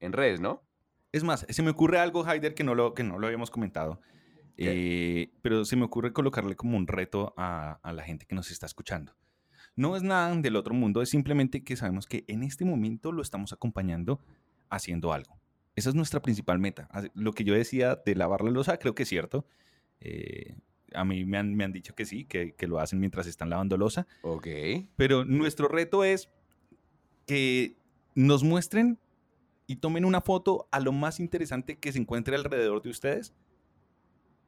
[0.00, 0.64] en redes, ¿no?
[1.12, 4.00] Es más, se me ocurre algo, Haider, que no lo, que no lo habíamos comentado.
[4.56, 8.50] Eh, pero se me ocurre colocarle como un reto a, a la gente que nos
[8.50, 9.14] está escuchando.
[9.76, 13.22] No es nada del otro mundo, es simplemente que sabemos que en este momento lo
[13.22, 14.20] estamos acompañando
[14.68, 15.38] haciendo algo.
[15.76, 16.88] Esa es nuestra principal meta.
[17.14, 19.46] Lo que yo decía de lavar la losa, creo que es cierto.
[20.00, 20.56] Eh,
[20.94, 23.50] a mí me han, me han dicho que sí, que, que lo hacen mientras están
[23.50, 24.06] lavando losa.
[24.22, 24.46] Ok.
[24.96, 26.28] Pero nuestro reto es
[27.26, 27.76] que
[28.14, 28.98] nos muestren
[29.66, 33.32] y tomen una foto a lo más interesante que se encuentre alrededor de ustedes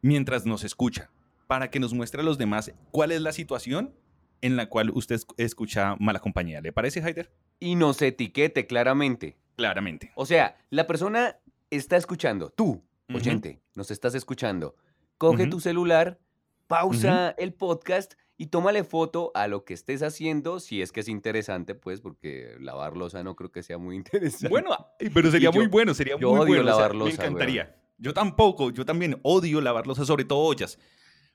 [0.03, 1.11] mientras nos escucha,
[1.47, 3.95] para que nos muestre a los demás cuál es la situación
[4.43, 6.61] en la cual usted esc- escucha mala compañía.
[6.61, 7.33] ¿Le parece, Haider?
[7.59, 9.37] Y nos etiquete claramente.
[9.57, 10.13] Claramente.
[10.15, 11.39] O sea, la persona
[11.71, 12.83] está escuchando, tú,
[13.13, 14.77] oyente, nos estás escuchando.
[15.17, 16.21] Coge tu celular,
[16.67, 21.09] pausa el podcast y tómale foto a lo que estés haciendo, si es que es
[21.09, 24.49] interesante, pues, porque lavar losa no creo que sea muy interesante.
[24.49, 24.71] Bueno,
[25.15, 26.63] pero sería yo- muy bueno, sería yo muy odio bueno.
[26.63, 27.33] o sea, lavar me loza, weón.
[27.33, 27.77] encantaría.
[27.99, 30.79] Yo tampoco, yo también odio lavar losa, sobre todo ollas.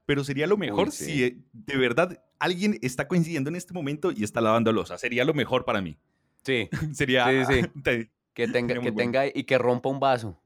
[0.06, 1.06] Pero sería lo mejor sí.
[1.06, 4.98] si eh, de verdad alguien está coincidiendo en este momento y está lavando losa.
[4.98, 5.98] Sería lo mejor para mí.
[6.44, 7.46] Sí, Sería.
[7.46, 7.68] Sí, sí.
[7.84, 8.96] te- que tenga, que bueno.
[8.98, 10.41] tenga y que rompa un vaso.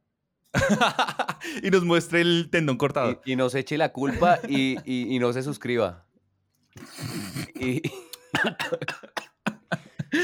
[1.64, 3.22] y nos muestre el tendón cortado.
[3.26, 6.06] Y, y nos eche la culpa y, y- y no se suscriba.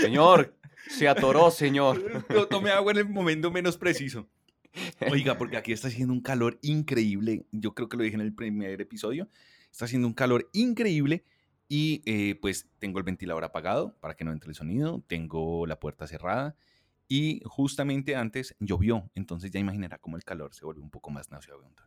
[0.01, 0.55] Señor,
[0.89, 2.25] se atoró, señor.
[2.29, 4.27] Yo tomé agua en el momento menos preciso.
[5.09, 7.45] Oiga, porque aquí está haciendo un calor increíble.
[7.51, 9.29] Yo creo que lo dije en el primer episodio.
[9.71, 11.23] Está haciendo un calor increíble.
[11.67, 15.03] Y eh, pues tengo el ventilador apagado para que no entre el sonido.
[15.07, 16.55] Tengo la puerta cerrada.
[17.13, 19.11] Y justamente antes llovió.
[19.15, 21.83] Entonces ya imaginará cómo el calor se vuelve un poco más nauseabundo.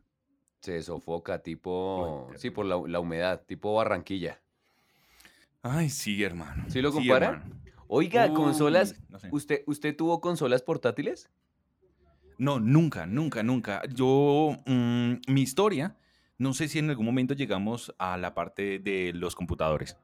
[0.61, 2.31] Se sofoca, tipo...
[2.37, 4.43] Sí, por la, la humedad, tipo Barranquilla.
[5.63, 6.67] Ay, sí, hermano.
[6.69, 7.43] ¿Sí lo compara?
[7.89, 9.01] Oiga, consolas...
[9.09, 9.31] no sé.
[9.33, 11.31] ¿Usted, ¿Usted tuvo consolas portátiles?
[12.37, 13.81] No, nunca, nunca, nunca.
[13.95, 15.97] Yo, mm, mi historia,
[16.37, 19.97] no sé si en algún momento llegamos a la parte de los computadores.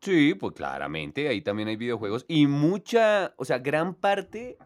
[0.00, 4.56] Sí, pues claramente, ahí también hay videojuegos y mucha, o sea, gran parte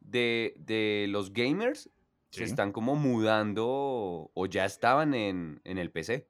[0.00, 1.90] de, de los gamers
[2.30, 6.28] se están como mudando o ya estaban en, en el PC.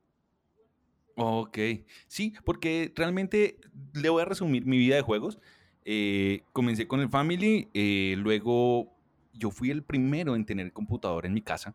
[1.16, 1.58] Ok,
[2.06, 3.58] sí, porque realmente
[3.94, 5.38] le voy a resumir mi vida de juegos.
[5.84, 8.92] Eh, comencé con el Family, eh, luego
[9.32, 11.74] yo fui el primero en tener computador en mi casa.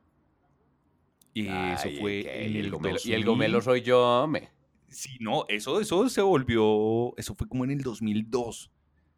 [1.34, 3.26] Y eso fue el el gomelo, y el 2000.
[3.26, 4.50] gomelo soy yo, me.
[4.92, 8.72] Sí, no, eso, eso se volvió, eso fue como en el 2002.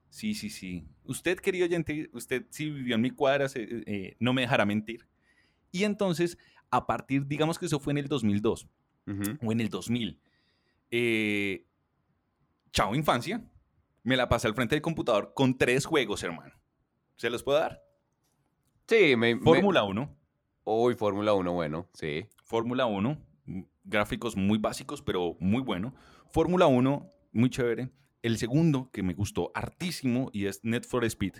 [0.09, 0.87] Sí, sí, sí.
[1.05, 5.07] Usted, querido oyente, usted si vivió en mi cuadra, se- eh, no me dejará mentir.
[5.71, 6.37] Y entonces,
[6.69, 8.67] a partir, digamos que eso fue en el 2002
[9.07, 9.37] Ujú.
[9.41, 10.19] o en el 2000,
[10.91, 11.65] eh,
[12.71, 13.43] chao infancia,
[14.03, 16.53] me la pasé al frente del computador con tres juegos, hermano.
[17.15, 17.81] ¿Se los puedo dar?
[18.87, 19.35] Sí, me...
[19.35, 20.15] me- Fórmula 1,
[20.65, 22.25] Uy, Fórmula 1, bueno, sí.
[22.43, 23.23] Fórmula 1, mm,
[23.83, 25.93] gráficos muy básicos, pero muy bueno.
[26.29, 27.89] Fórmula 1, muy chévere.
[28.21, 31.33] El segundo que me gustó hartísimo y es Net for Speed,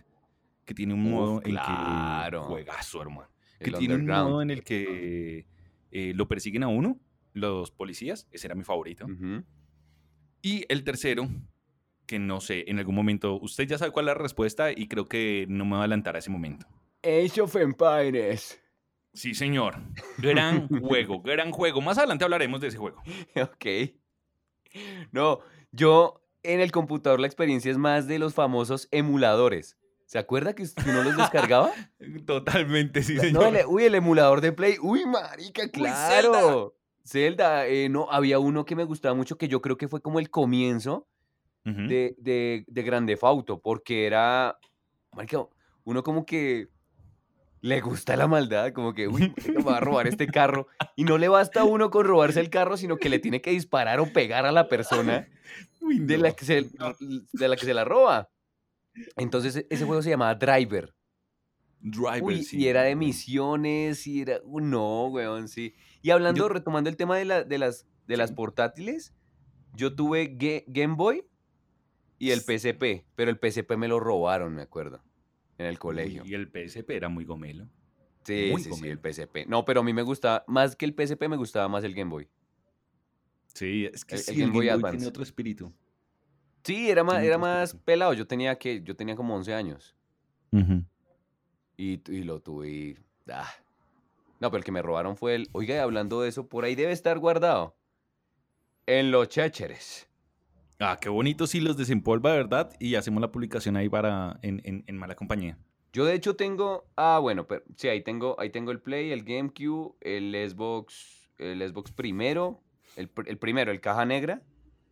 [0.65, 2.41] que tiene un Uf, modo en claro.
[2.41, 3.29] que juegazo, hermano.
[3.60, 5.47] Que El tiene un modo en el que
[5.91, 6.99] eh, lo persiguen a uno,
[7.32, 8.27] los policías.
[8.32, 9.08] Ese era mi favorito.
[10.41, 11.29] Y el tercero,
[12.06, 15.06] que no sé, en algún momento, usted ya sabe cuál es la respuesta y creo
[15.08, 16.67] que no me va a adelantar a ese momento.
[17.03, 18.60] Age of Empires.
[19.13, 19.76] Sí, señor.
[20.17, 21.82] Gran juego, gran juego.
[21.82, 23.02] Más adelante hablaremos de ese juego.
[23.41, 23.91] Ok.
[25.12, 25.39] No,
[25.71, 29.78] yo en el computador la experiencia es más de los famosos emuladores.
[30.06, 31.71] ¿Se acuerda que usted no los descargaba?
[32.26, 33.56] Totalmente, sí, No, señor.
[33.56, 34.76] el- uy, el emulador de Play.
[34.82, 36.76] Uy, marica, claro.
[37.06, 40.19] Zelda, eh, no, había uno que me gustaba mucho que yo creo que fue como
[40.19, 41.08] el comienzo
[41.65, 44.58] de, de, de Grande Fauto, porque era,
[45.13, 45.45] marica,
[45.86, 46.67] uno como que
[47.63, 50.67] le gusta la maldad, como que, uy, me va a robar este carro.
[50.97, 53.52] Y no le basta a uno con robarse el carro, sino que le tiene que
[53.52, 55.28] disparar o pegar a la persona
[55.82, 56.69] Uy, de la que se,
[57.32, 58.30] de la, que se la roba.
[59.15, 60.93] Entonces e- ese juego se llamaba Driver.
[61.80, 64.39] Driver, Uy, sí, y era de misiones, y era.
[64.43, 65.73] uy, no, weón, sí.
[66.02, 69.13] Y hablando, Yo- retomando el tema de, la- de, las, de las portátiles,
[69.73, 71.26] yo tuve Ga- Game Boy
[72.19, 75.02] y el PSP, pero el PSP me lo robaron, me acuerdo,
[75.58, 76.24] en el colegio.
[76.26, 77.68] Y el PSP era muy gomelo.
[78.26, 79.00] Sí, muy sí, sí, el.
[79.00, 79.46] PSP.
[79.48, 82.10] No, pero a mí me gustaba, más que el PSP, me gustaba más el Game
[82.10, 82.28] Boy.
[83.48, 85.74] Sí, es que El- el sí, Game Boy Game Boy tiene otro espíritu.
[86.63, 88.13] Sí, era más, Tiene era más pelado.
[88.13, 89.96] Yo tenía que, yo tenía como 11 años.
[91.76, 92.98] Y, y lo tuve y...
[93.30, 93.50] ah.
[94.39, 95.50] No, pero el que me robaron fue el...
[95.54, 97.76] Oiga, hablando de eso, por ahí debe estar guardado.
[98.86, 100.08] En los chécheres.
[100.79, 102.71] Ah, qué bonito si los desempolva, ¿verdad?
[102.79, 105.57] Y hacemos la publicación ahí para en, en- en mala compañía.
[105.93, 106.86] Yo de hecho tengo...
[106.97, 111.62] Ah, bueno, pero sí, ahí tengo, ahí tengo el Play, el GameCube, el Xbox, el
[111.67, 112.62] Xbox primero,
[112.95, 114.41] el, el primero, el caja negra,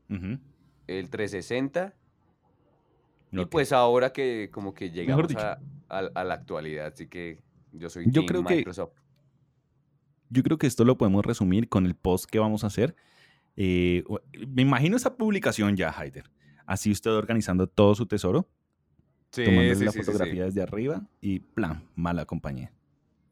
[0.09, 1.93] el 360.
[3.31, 7.39] Y pues ahora que como que llegamos a, a- a la actualidad, así que
[7.71, 8.93] yo soy Yo team creo que- Microsoft.
[10.29, 12.95] Yo creo que esto lo podemos resumir con el post que vamos a hacer.
[13.55, 14.03] Eh,
[14.47, 16.29] me imagino esa publicación ya, Haider.
[16.65, 18.47] Así usted organizando todo su tesoro,
[19.31, 19.99] Sí, la sí, sí.
[20.03, 22.73] fotografía desde arriba y plan, mala compañía.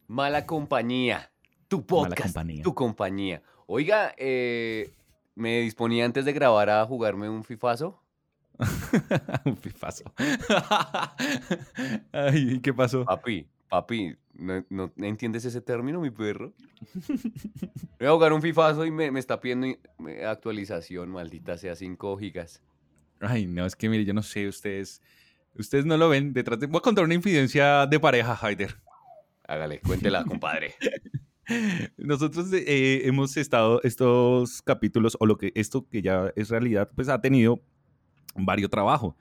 [0.07, 1.29] Mala compañía.
[1.67, 2.21] Tu podcast.
[2.23, 2.63] compañía.
[2.63, 3.43] Tu compañía.
[3.67, 4.91] Oiga, eh,
[5.35, 8.01] me disponía antes de grabar a jugarme un fifazo.
[9.45, 10.03] Un fifazo.
[12.11, 13.05] Ay, ¿qué pasó?
[13.05, 16.53] Papi, papi, ¿no, no entiendes ese término, mi perro?
[17.99, 19.67] Voy a jugar un fifazo y me, me está pidiendo
[20.25, 22.61] actualización, maldita sea, 5 gigas.
[23.19, 25.01] Ay, no, es que mire, yo no sé, ustedes,
[25.55, 26.67] ustedes no lo ven detrás de...
[26.67, 28.77] Voy a contar una infidencia de pareja, Haider.
[29.47, 30.75] Hágale, cuéntela, compadre.
[31.97, 37.09] Nosotros eh, hemos estado estos capítulos, o lo que esto que ya es realidad, pues
[37.09, 37.59] ha tenido
[38.35, 39.17] varios trabajo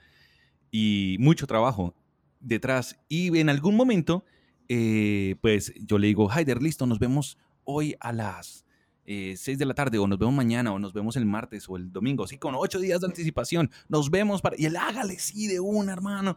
[0.70, 1.94] y mucho trabajo
[2.40, 2.98] detrás.
[3.09, 4.24] Y en algún momento,
[4.68, 8.64] eh, pues yo le digo, Haider, listo, nos vemos hoy a las
[9.07, 11.90] 6 de la tarde, o nos vemos mañana, o nos vemos el martes o el
[11.90, 14.54] domingo, sí, con ocho días de anticipación, nos vemos para...
[14.59, 16.37] Y él, hágale, sí, de una, hermano.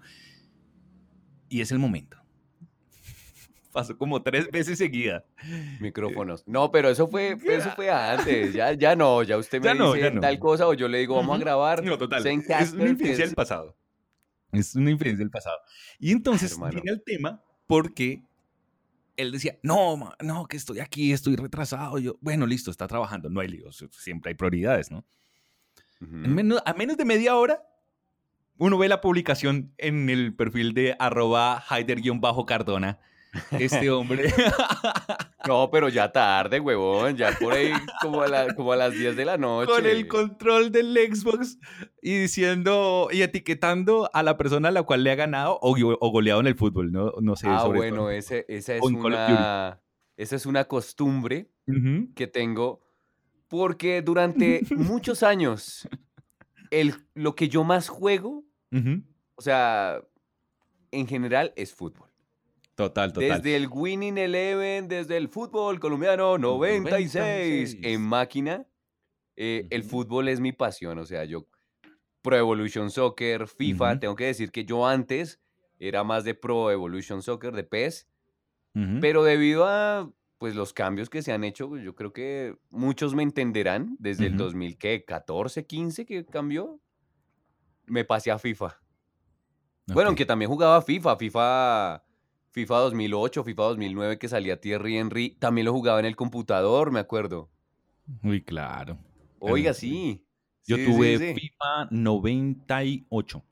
[1.50, 2.16] Y es el momento.
[3.74, 5.26] Pasó como tres veces seguida.
[5.82, 6.44] Micrófonos.
[6.48, 8.54] No, pero eso fue, eso fue antes.
[8.54, 10.22] Ya, ya no, ya usted me Ya dice no.
[10.22, 11.84] tal cosa o yo le digo, vamos a grabar.
[11.84, 12.26] No, total.
[12.26, 13.76] Es una es- del pasado.
[14.54, 15.58] Es una infidencia del pasado.
[16.00, 16.74] Y entonces hermano.
[16.76, 17.42] viene el tema
[17.72, 18.22] porque
[19.16, 22.00] él decía, no, ma- no, que estoy aquí, estoy retrasado.
[22.00, 25.06] Yo, bueno, listo, está trabajando, no hay líos, siempre hay prioridades, ¿no?
[26.02, 27.64] Menos- a menos de media hora,
[28.58, 33.00] uno ve la publicación en el perfil de arroba Haider-Cardona.
[33.52, 34.34] Este hombre.
[35.48, 37.18] No, pero ya tarde, huevón.
[37.18, 39.72] Ya por ahí como a, la- como a las 10 de la noche.
[39.72, 41.58] con el control del Xbox
[42.00, 46.12] y diciendo y etiquetando a la persona a la cual le ha ganado o, o
[46.12, 47.48] goleado en el fútbol, no, no sé.
[47.50, 49.82] Ah, sobre bueno, ese, esa es una.
[50.16, 52.14] Esa es una costumbre Ujú.
[52.14, 52.82] que tengo.
[53.48, 55.90] Porque durante muchos años,
[56.70, 59.02] el, lo que yo más juego, Ujú.
[59.34, 60.04] o sea,
[60.92, 62.11] en general es fútbol.
[62.82, 63.42] Total, total.
[63.44, 67.80] Desde el Winning Eleven, desde el fútbol colombiano 96, 96.
[67.84, 68.68] en máquina,
[69.36, 69.90] eh, el Ujú.
[69.90, 70.98] fútbol es mi pasión.
[70.98, 71.46] O sea, yo
[72.24, 74.00] Pro Evolution Soccer, FIFA, Ujú.
[74.00, 75.40] tengo que decir que yo antes
[75.78, 78.08] era más de Pro Evolution Soccer, de PES,
[78.74, 79.00] Ujú.
[79.00, 83.14] pero debido a pues los cambios que se han hecho, pues, yo creo que muchos
[83.14, 84.46] me entenderán desde el Ujú.
[84.46, 86.82] 2014, 15 que cambió,
[87.86, 88.66] me pasé a FIFA.
[88.66, 89.94] Ok.
[89.94, 92.04] Bueno, aunque también jugaba FIFA, FIFA,
[92.52, 97.00] FIFA 2008, FIFA 2009 que salía Thierry Henry, también lo jugaba en el computador, me
[97.00, 97.50] acuerdo.
[98.24, 98.98] Uy, claro.
[99.40, 100.26] Oiga, sí.
[100.68, 101.40] Yo Sí, tuve sí, sí.
[101.40, 103.44] FIFA 98.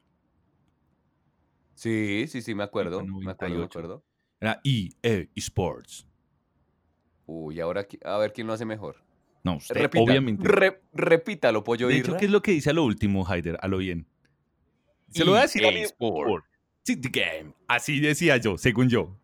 [1.74, 3.66] Sí, sí, sí, me acuerdo, me acuerdo, me 98.
[3.80, 4.04] acuerdo.
[4.42, 6.06] Era EA Sports.
[7.26, 8.98] Uy, ahora a ver quién lo hace mejor.
[9.44, 10.44] No, usted, Repita, obviamente.
[10.46, 12.18] re- repítalo, pollo de hecho.
[12.18, 13.58] ¿qué es lo que dice a lo último, Haider?
[13.62, 14.08] A lo bien.
[15.10, 16.44] Se lo voy a decir a mi Sport.
[16.90, 17.54] Sí, the game.
[17.68, 19.16] Así decía yo, según yo.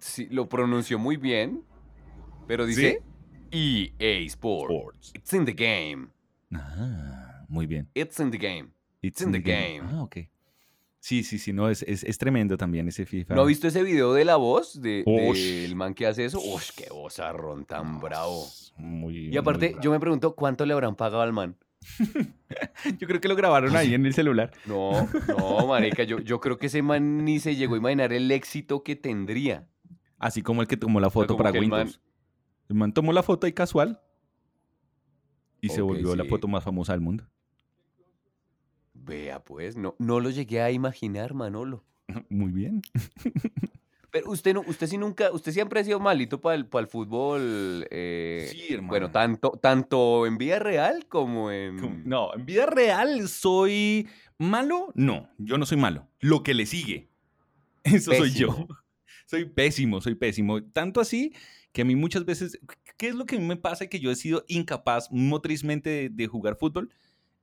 [0.00, 1.62] Sí, lo pronunció muy bien,
[2.48, 3.00] pero dice
[3.52, 4.70] EA Sport.
[4.72, 5.12] Sports.
[5.14, 6.08] It's in the game.
[6.52, 7.88] Ah, muy bien.
[7.94, 8.70] It's in the game.
[9.02, 9.82] It's in the game.
[9.92, 10.16] Ah, ok.
[10.98, 13.34] Sí, sí, sí, no, es, es, es tremendo también ese FIFA.
[13.34, 15.38] ¿No ha visto ese video de la voz de- Ush.
[15.62, 16.40] del man que hace eso?
[16.40, 18.46] Uy, qué vozarrón tan bravo.
[18.78, 21.56] Muy, Y aparte, muy yo me pregunto cuánto le habrán pagado al man.
[22.98, 24.52] yo creo que lo grabaron ahí en el celular.
[24.66, 28.30] No, no, marica, yo, yo creo que ese man ni se llegó a imaginar el
[28.30, 29.68] éxito que tendría.
[30.18, 32.00] Así como el que tomó la foto para que el man- Windows.
[32.68, 34.00] El man tomó la foto ahí casual
[35.60, 37.26] y se volvió la foto más famosa del mundo.
[38.94, 41.84] Vea, pues, no, no lo llegué a imaginar, Manolo.
[42.30, 42.82] Muy bien.
[44.14, 47.84] Pero usted no, usted sí nunca, usted siempre ha sido malito para el, fútbol.
[47.90, 48.88] eh, Sí, hermano.
[48.88, 52.08] Bueno, tanto, tanto en vida real como en.
[52.08, 54.92] No, en vida real soy malo.
[54.94, 56.06] No, yo no soy malo.
[56.20, 57.08] Lo que le sigue.
[57.82, 58.68] Eso soy yo.
[59.26, 60.62] Soy pésimo, soy pésimo.
[60.62, 61.32] Tanto así
[61.72, 62.60] que a mí muchas veces,
[62.98, 63.86] ¿qué es lo que a mí me pasa?
[63.88, 66.92] Que yo he sido incapaz motrizmente de, de jugar fútbol.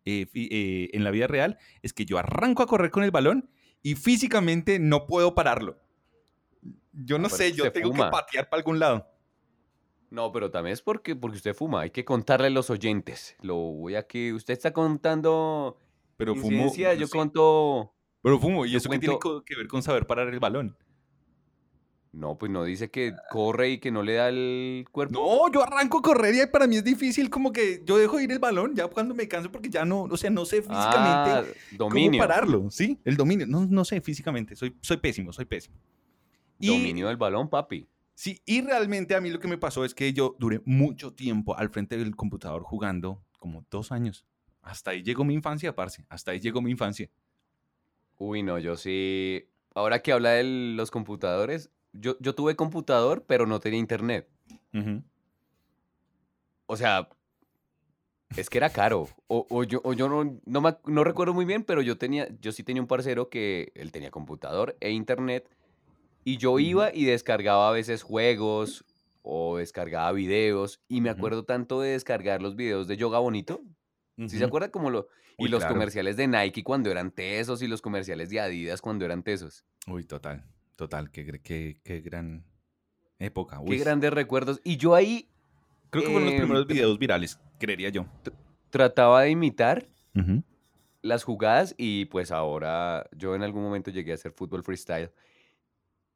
[0.05, 3.49] eh, eh, en la vida real es que yo arranco a correr con el balón
[3.83, 5.79] y físicamente no puedo pararlo.
[6.93, 8.05] Yo no pero sé, yo tengo fuma.
[8.05, 9.07] que patear para algún lado.
[10.09, 11.81] No, pero también es porque, porque usted fuma.
[11.81, 13.35] Hay que contarle a los oyentes.
[13.41, 15.77] Lo voy a que usted está contando
[16.17, 16.65] Pero fumo.
[16.75, 17.93] yo sí, conto...
[18.21, 18.65] Pero fumo.
[18.65, 20.77] ¿Y yo eso qué tiene que ver con saber parar el balón?
[22.13, 25.13] No, pues no dice que corre y que no le da el cuerpo.
[25.13, 28.29] No, yo arranco a correr y para mí es difícil como que yo dejo ir
[28.33, 31.43] el balón ya cuando me canso porque ya no, o sea, no sé físicamente Ah,
[31.71, 32.19] dominio.
[32.19, 32.99] cómo pararlo, ¿sí?
[33.05, 35.77] El dominio, no, no sé físicamente, soy, soy pésimo, soy pésimo.
[36.61, 37.87] Y, Dominio del balón, papi.
[38.13, 41.57] sí, y realmente a mí lo que me pasó es que yo duré mucho tiempo
[41.57, 44.25] al frente del computador jugando, como dos años.
[44.61, 47.09] Hasta ahí llegó mi infancia, parce, hasta ahí llegó mi infancia.
[48.17, 49.47] Uy, no, yo sí.
[49.73, 50.43] Ahora que habla de
[50.75, 54.29] los computadores, yo, yo tuve computador, pero no tenía internet.
[56.67, 57.09] O sea,
[58.37, 59.09] es que era caro.
[59.27, 62.27] O, o yo, o yo no, no, me no recuerdo muy bien, pero yo tenía,
[62.39, 65.49] yo sí tenía un parcero que él tenía computador e internet.
[66.23, 68.85] Y yo iba y descargaba a veces juegos
[69.23, 70.79] o descargaba videos.
[70.87, 73.61] Y me acuerdo tanto de descargar los videos de Yoga Bonito.
[74.17, 74.45] ¿Sí se Ujú.
[74.45, 74.69] acuerda?
[74.71, 75.07] Como lo,
[75.37, 75.73] y los claro.
[75.75, 79.65] comerciales de Nike cuando eran tesos y los comerciales de Adidas cuando eran tesos.
[79.87, 82.45] Uy, total, total, qué, qué, qué gran
[83.17, 83.57] época.
[83.57, 83.79] Qué uy.
[83.79, 84.61] grandes recuerdos.
[84.63, 85.27] Y yo ahí
[85.89, 88.05] Creo que fueron los em, primeros videos virales, creería yo.
[88.69, 89.87] trataba de imitar
[91.01, 95.11] las jugadas y pues ahora yo en algún momento llegué a hacer fútbol freestyle.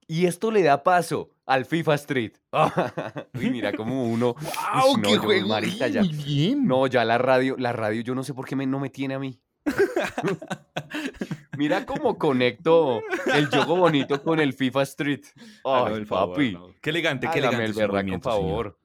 [0.07, 2.33] Y esto le da paso al FIFA Street.
[3.33, 4.35] Uy, mira como uno...
[4.35, 4.97] ¡Wow!
[4.97, 5.47] No, ¡Qué yo, juego!
[5.47, 6.01] marica, Uy, ya.
[6.01, 6.67] Muy bien.
[6.67, 9.15] No, ya la radio, la radio yo no sé por qué me, no me tiene
[9.15, 9.39] a mí.
[11.57, 13.01] mira cómo conecto
[13.33, 15.23] el juego bonito con el FIFA Street.
[15.63, 16.51] Ay, el favor, papi.
[16.53, 16.67] no.
[16.81, 17.81] Qué elegante, qué Hágame elegante.
[17.81, 18.21] el berraco señor.
[18.21, 18.79] favor.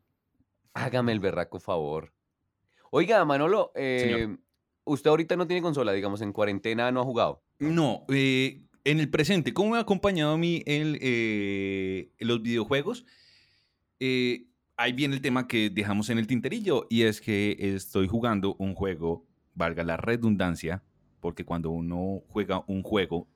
[0.74, 2.12] Hágame el berraco favor.
[2.90, 4.36] Oiga, Manolo, eh,
[4.84, 7.42] usted ahorita no tiene consola, digamos, en cuarentena no ha jugado.
[7.58, 13.04] No, eh, en el presente, ¿cómo me ha acompañado a mí el, eh, los videojuegos?
[13.98, 18.54] Eh, ahí viene el tema que dejamos en el tinterillo y es que estoy jugando
[18.58, 20.82] un juego, valga la redundancia,
[21.20, 23.28] porque cuando uno juega un juego,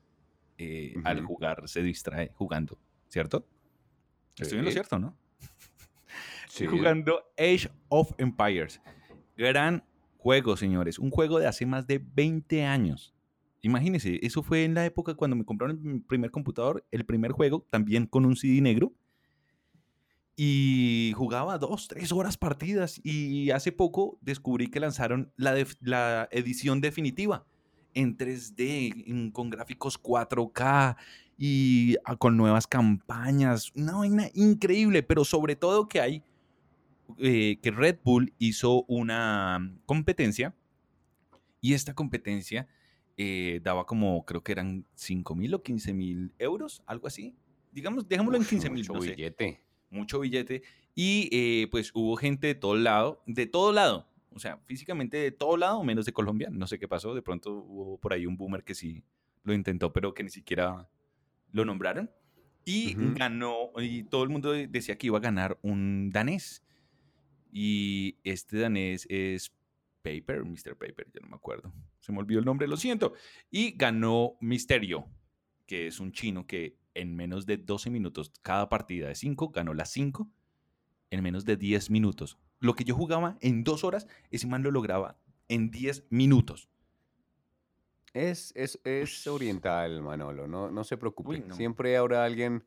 [0.57, 1.27] eh, al Ujú.
[1.27, 2.79] jugar se distrae jugando,
[3.09, 3.47] ¿cierto?
[4.39, 4.75] Estoy en lo Sí.
[4.75, 5.15] cierto, ¿no?
[6.49, 6.65] Sí.
[6.65, 8.79] jugando Age of Empires.
[9.37, 9.83] Gran
[10.17, 10.97] juego, señores.
[10.99, 13.13] Un juego de hace más de 20 años.
[13.65, 17.65] Imagínense, eso fue en la época cuando me compraron mi primer computador, el primer juego,
[17.71, 18.93] también con un CD negro.
[20.35, 23.01] Y jugaba dos, tres horas partidas.
[23.03, 27.43] Y hace poco descubrí que lanzaron la, edición definitiva
[27.95, 30.95] en 3D, en- con gráficos 4K
[31.35, 33.71] y ah, con nuevas campañas.
[33.75, 36.23] Una vaina increíble, pero sobre todo que hay
[37.17, 40.53] eh, que Red Bull hizo una competencia
[41.61, 42.67] y esta competencia
[43.17, 47.35] eh, daba como, creo que eran 5 mil o 15 mil euros, algo así.
[47.71, 49.61] Digamos, dejémoslo en Uf, 15 mil, mucho no sé, billete.
[49.89, 50.63] mucho billete.
[50.95, 55.31] Y eh, pues hubo gente de todo lado, de todo lado, o sea, físicamente de
[55.31, 56.49] todo lado, menos de Colombia.
[56.51, 59.03] No sé qué pasó, de pronto hubo por ahí un boomer que sí
[59.43, 60.89] lo intentó, pero que ni siquiera
[61.51, 62.11] lo nombraron.
[62.65, 66.63] Y ganó, y todo el mundo decía que iba a ganar un danés.
[67.51, 69.53] Y este danés es
[70.05, 70.77] Paper, Mr.
[70.77, 71.73] Paper, ya no me acuerdo.
[71.99, 73.13] Se me olvidó el nombre, lo siento.
[73.49, 75.07] Y ganó Misterio,
[75.65, 79.73] que es un chino que en menos de 12 minutos, cada partida de 5, ganó
[79.73, 80.29] las 5
[81.09, 82.37] en menos de 10 minutos.
[82.59, 86.69] Lo que yo jugaba en 2 horas, ese man lo lograba en 10 minutos.
[88.13, 91.31] Es, es, es oriental, Manolo, no, no se preocupe.
[91.31, 91.55] Uy, no.
[91.55, 92.63] Siempre habrá alguien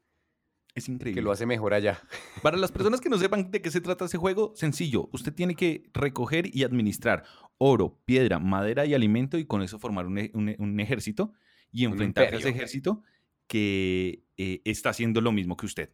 [0.74, 1.20] Es increíble.
[1.20, 2.00] que lo hace mejor allá.
[2.42, 5.08] Para las personas que no sepan de qué se trata ese juego, sencillo.
[5.12, 7.24] Usted tiene que recoger y administrar
[7.58, 11.32] oro, piedra, madera y alimento y con eso formar un, e- un e- un ejército
[11.72, 13.02] y enfrentarse a ese ejército
[13.48, 15.90] que eh, está haciendo lo mismo que usted,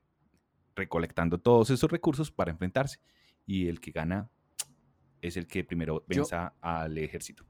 [0.77, 2.99] recolectando todos esos recursos para enfrentarse.
[3.47, 4.29] Y el que gana
[5.23, 7.45] es el que primero Yo- venza al ejército.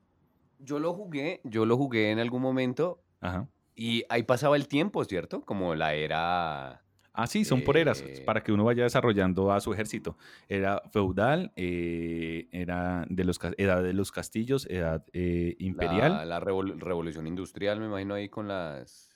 [0.61, 3.49] Yo lo jugué, yo lo jugué en algún momento Ajá.
[3.74, 5.42] y ahí pasaba el tiempo, ¿cierto?
[5.44, 6.84] Como la era...
[7.16, 10.18] Ah, sí, son por eras, Eh, para que uno vaya desarrollando a su ejército.
[10.48, 16.12] Era feudal, eh, era de los, edad de los castillos, edad eh, imperial.
[16.12, 19.10] La, la revol- revolución industrial, me imagino ahí con las...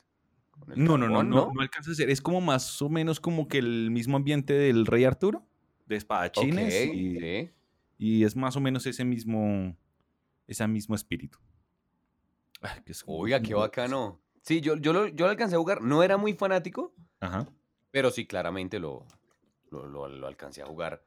[0.53, 2.09] con el No, no, no, carbón, no, no alcanza a ser.
[2.09, 5.44] Es como más o menos como que el mismo ambiente del rey Arturo,
[5.86, 7.51] de espadachines, Ok, y,
[7.99, 9.76] y es más o menos ese mismo,
[10.46, 11.38] ese mismo espíritu.
[12.62, 14.20] Ah, que es Oiga, qué bacano.
[14.42, 15.82] Sí, yo, yo, lo, yo lo alcancé a jugar.
[15.82, 17.49] No era muy fanático, Ajá.
[17.91, 19.07] Pero sí, claramente lo,
[19.70, 21.03] lo, lo- lo alcancé a jugar.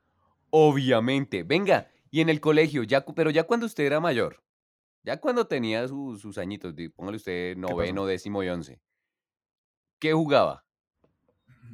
[0.50, 1.44] Obviamente.
[1.44, 4.42] Venga, y en el colegio, ya, pero ya cuando usted era mayor,
[5.04, 8.80] Ya cuando tenía su- sus añitos, póngale usted noveno, décimo y once.
[9.98, 10.64] ¿Qué jugaba?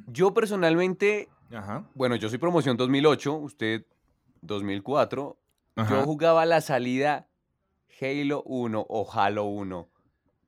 [0.06, 1.86] Yo personalmente, Ajá.
[1.94, 3.84] bueno, yo soy promoción 2008, usted
[4.40, 5.36] 2004.
[5.76, 5.94] Ajá.
[5.96, 7.28] Yo jugaba la salida
[8.00, 9.88] Halo 1 o Halo 1.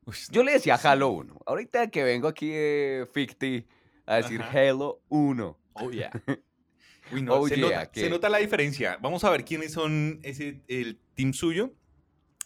[0.06, 1.38] Uy, Yo le decía Halo 1.
[1.46, 3.66] Ahorita que vengo aquí de Ficti
[4.12, 4.58] a decir Ajá.
[4.58, 5.58] Halo 1.
[5.74, 6.10] Oh, yeah.
[7.12, 8.98] Uy, no, Oh, se, yeah, nota, se nota la diferencia.
[9.00, 11.72] Vamos a ver quiénes son ese, el team suyo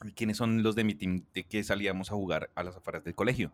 [0.05, 3.05] y quiénes son los de mi team de que salíamos a jugar a las afueras
[3.05, 3.53] del colegio.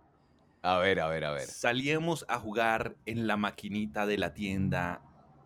[0.62, 1.46] A ver, a ver, a ver.
[1.46, 5.02] Salíamos a jugar en la maquinita de la tienda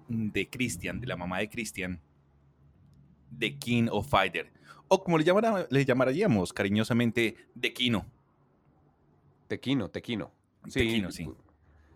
[0.08, 2.00] de Christian, de la mamá de Christian,
[3.30, 4.52] de King of Fighter.
[4.88, 8.06] O como le, llamara- le llamaríamos cariñosamente, de Kino.
[9.48, 10.32] Tequino, Tequino.
[10.72, 11.28] Tequino, sí.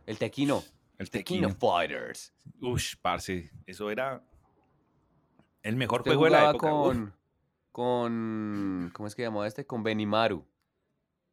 [0.09, 0.63] El Tequino.
[0.97, 1.73] El Tequino Tequino.
[1.73, 2.33] Fighters.
[2.61, 4.23] Ush, parce, eso era
[5.63, 6.73] el mejor Usted juego de la época.
[6.73, 6.87] uf.
[6.97, 7.15] con,
[7.73, 9.67] con, ¿cómo es que llamaba este?
[9.67, 10.45] Con Benimaru.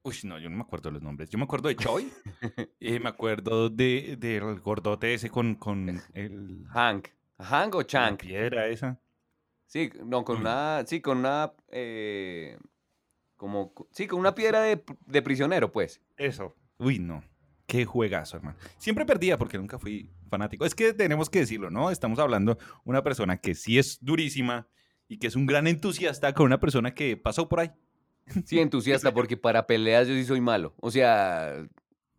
[0.03, 1.29] Uy, no, yo no me acuerdo de los nombres.
[1.29, 2.11] Yo me acuerdo de Choi.
[2.79, 7.07] y me acuerdo de, del gordote ese con, con el, Hank.
[7.39, 8.19] ¿Hank o la Chank?
[8.21, 8.99] piedra esa.
[9.65, 10.41] Sí, no, con Uy.
[10.41, 12.59] una, sí, con una, eh,
[13.35, 16.01] como, co- sí, con una piedra de, de prisionero, pues.
[16.17, 16.53] Eso.
[16.77, 17.23] Uy, no.
[17.67, 18.57] Qué juegazo, hermano.
[18.77, 20.65] Siempre perdía porque nunca fui fanático.
[20.65, 21.89] Es que tenemos que decirlo, ¿no?
[21.89, 24.67] Estamos hablando una persona que sí es durísima
[25.07, 27.71] y que es un gran entusiasta con una persona que pasó por ahí.
[28.45, 30.75] Sí, entusiasta, porque para peleas yo sí soy malo.
[30.79, 31.53] O sea,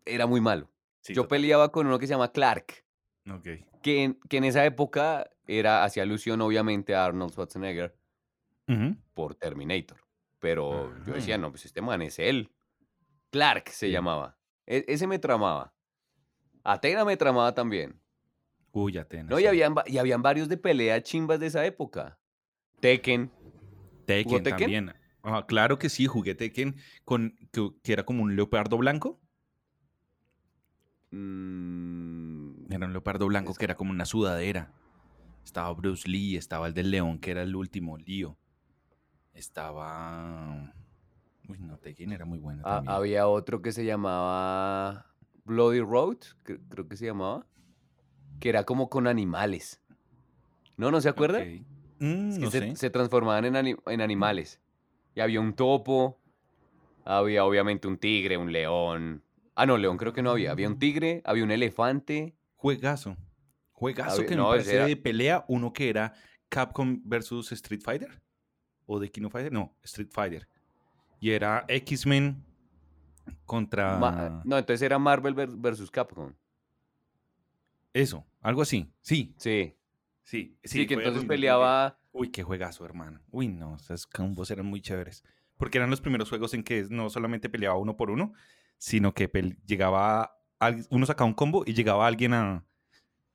[0.05, 0.69] era muy malo.
[1.01, 1.37] Sí, yo total.
[1.37, 2.83] peleaba con uno que se llama Clark,
[3.31, 3.47] Ok.
[3.81, 7.95] que en, que en esa época era, hacía alusión obviamente a Arnold Schwarzenegger
[9.13, 9.97] por Terminator.
[10.39, 11.41] Pero yo decía, Ajá.
[11.41, 12.51] no, pues este man es él.
[13.31, 14.36] Clark se llamaba.
[14.67, 15.73] E- ese me tramaba.
[16.63, 17.99] Atena me tramaba también.
[18.73, 19.31] Uy, Atenas.
[19.31, 22.19] No, y habían, y habían varios de pelea chimbas de esa época.
[22.79, 23.31] Tekken.
[24.05, 24.57] Tekken Tekken?
[24.59, 24.93] también.
[25.23, 29.19] Ah, claro que sí, jugué Tekken con, que, que era como un leopardo blanco.
[31.11, 34.73] mm, Era un leopardo blanco Es- que era como una sudadera.
[35.43, 38.37] Estaba Bruce Lee, estaba el del león, que era el último, Lío.
[39.33, 40.73] Estaba...
[41.47, 42.93] Uy, no, Tekken era muy bueno ah, también.
[42.95, 45.05] había otro que se llamaba
[45.45, 47.45] Bloody Road, cre- creo que se llamaba.
[48.39, 49.81] Que era como con animales.
[50.75, 50.91] ¿No?
[50.91, 51.39] ¿No se acuerda?
[51.99, 52.75] Mm, Es que no se, sé.
[52.75, 54.61] se transformaban en, ani- en animales.
[55.15, 56.19] Y había un topo,
[57.05, 59.23] había obviamente un tigre, un león.
[59.55, 60.51] Ah, no, león creo que no había.
[60.51, 62.35] Había un tigre, había un elefante.
[62.57, 63.17] Juegazo.
[63.71, 65.45] Juegazo que no, me parece era- de pelea.
[65.47, 66.13] Uno que era
[66.49, 68.21] Capcom versus Street Fighter.
[68.85, 69.51] ¿O de Kino Fighter?
[69.51, 70.47] No, Street Fighter.
[71.19, 72.43] Y era X-Men
[73.45, 73.97] contra...
[73.97, 76.33] Ma- no, entonces era Marvel ver- versus Capcom.
[77.93, 78.91] Eso, algo así.
[79.01, 79.75] Sí, Sí,
[80.23, 80.57] sí.
[80.63, 81.99] sí, que fue entonces peleaba.
[82.11, 83.21] Uy, qué juegazo, hermano.
[83.31, 85.23] Uy, no, esos combos eran muy chéveres.
[85.57, 88.33] Porque eran los primeros juegos en que no solamente peleaba uno por uno,
[88.77, 89.27] sino que
[89.65, 90.37] llegaba,
[90.91, 92.63] uno sacaba un combo y llegaba alguien a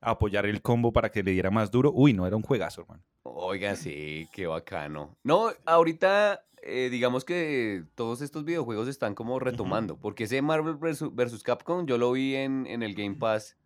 [0.02, 1.90] apoyar el combo para que le diera más duro.
[1.94, 3.02] Uy, no, era un juegazo, hermano.
[3.22, 5.16] Oiga, sí, qué bacano.
[5.22, 11.12] No, ahorita eh, digamos que todos estos videojuegos están como retomando, porque ese Marvel versus,
[11.12, 13.56] versus Capcom yo lo vi en, en el Game Pass.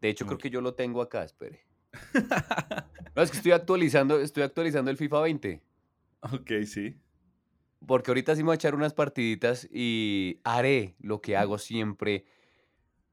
[0.00, 1.60] De hecho, creo que yo lo tengo acá, espere.
[3.16, 5.60] No, es que estoy actualizando, estoy actualizando el FIFA 20.
[6.20, 6.94] ok, sí.
[7.84, 12.26] Porque ahorita sí me voy a echar unas partiditas y haré lo que hago siempre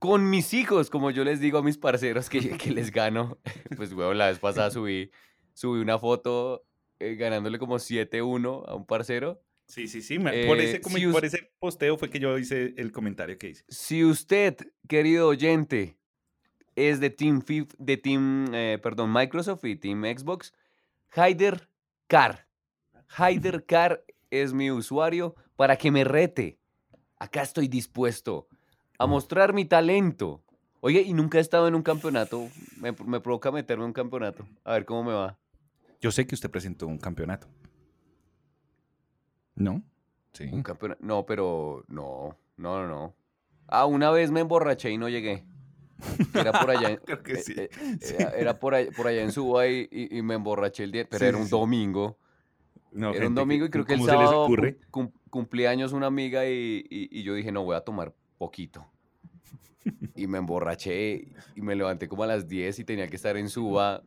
[0.07, 3.37] con mis hijos, como yo les digo a mis parceros que, que les gano.
[3.77, 5.11] Pues, weón, la vez pasada subí,
[5.53, 6.65] subí una foto
[6.99, 9.41] eh, ganándole como 7-1 a un parcero.
[9.67, 10.19] Sí, sí, sí.
[10.19, 13.49] me- por, Eh, ese, si por ese posteo fue que yo hice el comentario que
[13.49, 13.63] hice.
[13.67, 14.55] Si usted,
[14.87, 15.97] querido oyente,
[16.75, 20.53] es de Team, Fif- de team eh, perdón, Microsoft y Team Xbox,
[21.11, 21.69] Haider
[22.07, 22.47] Car.
[23.07, 26.59] Haider Car es mi usuario para que me rete.
[27.17, 28.47] Acá estoy dispuesto
[28.97, 30.41] a mostrar mi talento.
[30.81, 32.47] Oye, y nunca he estado en un campeonato.
[32.79, 34.45] Me, me provoca meterme en un campeonato.
[34.63, 35.37] A ver cómo me va.
[36.01, 37.47] Yo sé que usted presentó un campeonato.
[39.55, 39.81] ¿No?
[40.33, 40.49] Sí.
[40.51, 40.99] Un campeonato.
[41.03, 43.15] No, pero no, no, no, no.
[43.67, 45.45] Ah, una vez me emborraché y no llegué.
[46.33, 46.89] Era por allá.
[46.91, 47.53] en- Creo que eh, sí.
[47.57, 47.69] eh,
[48.01, 48.15] Sí.
[48.19, 51.07] Era, era por, allá, por allá en Suba y, y- y me emborraché el día,
[51.09, 52.19] pero Sí, era un domingo.
[52.91, 54.75] No, era un gente, que- domingo y creo que el ¿cómo se les sábado cum-
[54.91, 58.85] cum- cumplía años una amiga y yo dije, no, voy a tomar poquito.
[60.15, 63.49] Y me emborraché y me levanté como a las 10 y tenía que estar en
[63.49, 64.03] Suba,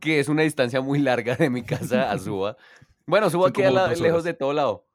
[0.00, 2.56] que es una distancia muy larga de mi casa a Suba.
[3.06, 4.86] Bueno, Suba Son queda lejos de todo lado.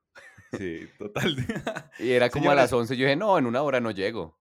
[0.58, 1.36] Sí, total.
[2.00, 2.96] Y era como a las 11.
[2.96, 4.40] Yo dije, no, en una hora no llego.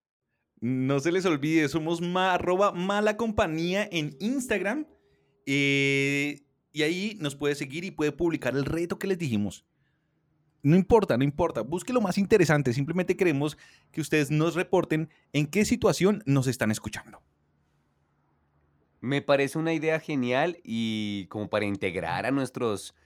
[0.61, 4.87] No se les olvide, somos ma, arroba mala compañía en Instagram.
[5.47, 9.65] eh, y ahí nos puede seguir y puede publicar el reto que les dijimos.
[10.67, 11.61] No importa, no importa.
[11.61, 12.73] Busque lo más interesante.
[12.73, 13.57] Simplemente queremos
[13.93, 17.23] que ustedes nos reporten en qué situación nos están escuchando.
[19.01, 22.97] Me parece una idea genial y como para integrar a nuestros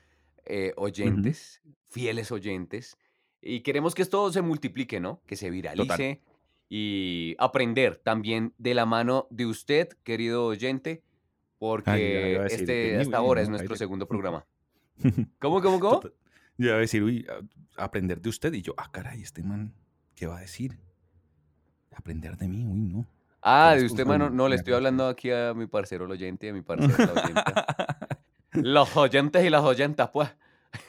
[0.47, 2.97] eh, oyentes, fieles oyentes,
[3.43, 5.21] y queremos que esto se multiplique, ¿no?
[5.27, 6.23] Que se viralice
[6.71, 11.03] y aprender también de la mano de usted, querido oyente,
[11.59, 14.47] porque este hasta ahora es nuestro segundo programa.
[15.39, 16.01] ¿Cómo, cómo, cómo?
[16.61, 17.27] Yo iba a decir, uy,
[17.79, 18.53] aprender de usted.
[18.53, 19.73] Y yo, ah, caray, este man,
[20.15, 20.79] ¿qué va a decir?
[21.97, 23.09] Aprender de mí, uy, no.
[23.41, 26.53] Ah, de usted, mano, no, le estoy hablando aquí a mi parcero el oyente, a
[26.53, 27.99] mi parcero la oyenta.
[28.53, 30.29] Los oyentes y las oyentas, pues.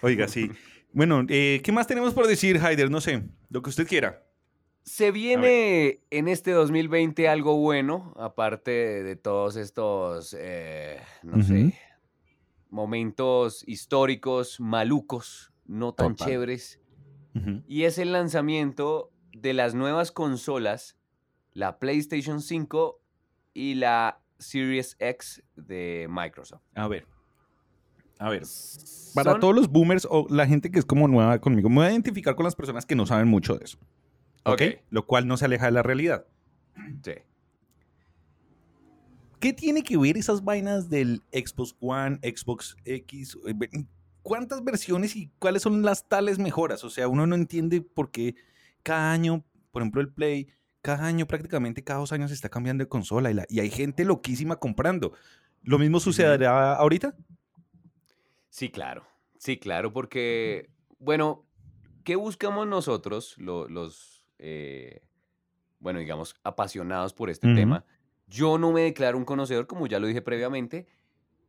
[0.02, 0.52] Oiga, sí.
[0.94, 2.92] Bueno, eh, ¿qué más tenemos por decir, Haider?
[2.92, 4.26] No sé, lo que usted quiera.
[4.84, 11.80] Se viene en este 2020 algo bueno, aparte de todos estos, eh, no sé,
[12.70, 16.80] momentos históricos malucos, no tan chéveres.
[17.68, 20.98] Y es el lanzamiento de las nuevas consolas,
[21.54, 23.00] la PlayStation 5
[23.54, 26.62] y la Series X de Microsoft.
[26.76, 27.08] A ver,
[28.20, 28.44] a ver,
[29.16, 31.92] para todos los boomers o la gente que es como nueva conmigo, me voy a
[31.92, 33.78] identificar con las personas que no saben mucho de eso.
[34.44, 34.62] ¿Ok?
[34.90, 36.26] Lo cual no se aleja de la realidad.
[37.04, 37.14] Sí.
[39.40, 43.38] ¿Qué tiene que ver esas vainas del Xbox One, Xbox X?
[44.24, 46.84] ¿Cuántas versiones y cuáles son las tales mejoras?
[46.84, 48.36] O sea, uno no entiende por qué
[48.84, 50.48] cada año, por ejemplo, el Play,
[50.82, 54.06] cada año prácticamente cada dos años se está cambiando de consola y, y hay gente
[54.06, 55.14] loquísima comprando.
[55.64, 57.16] ¿Lo mismo sucederá ahorita?
[58.50, 59.06] Sí, claro.
[59.38, 60.70] Sí, claro, porque,
[61.00, 61.46] bueno,
[62.04, 65.02] ¿qué buscamos nosotros, los, eh,
[65.80, 67.84] bueno, digamos, apasionados por este tema?
[68.28, 70.88] Yo no me declaro un conocedor, como ya lo dije previamente,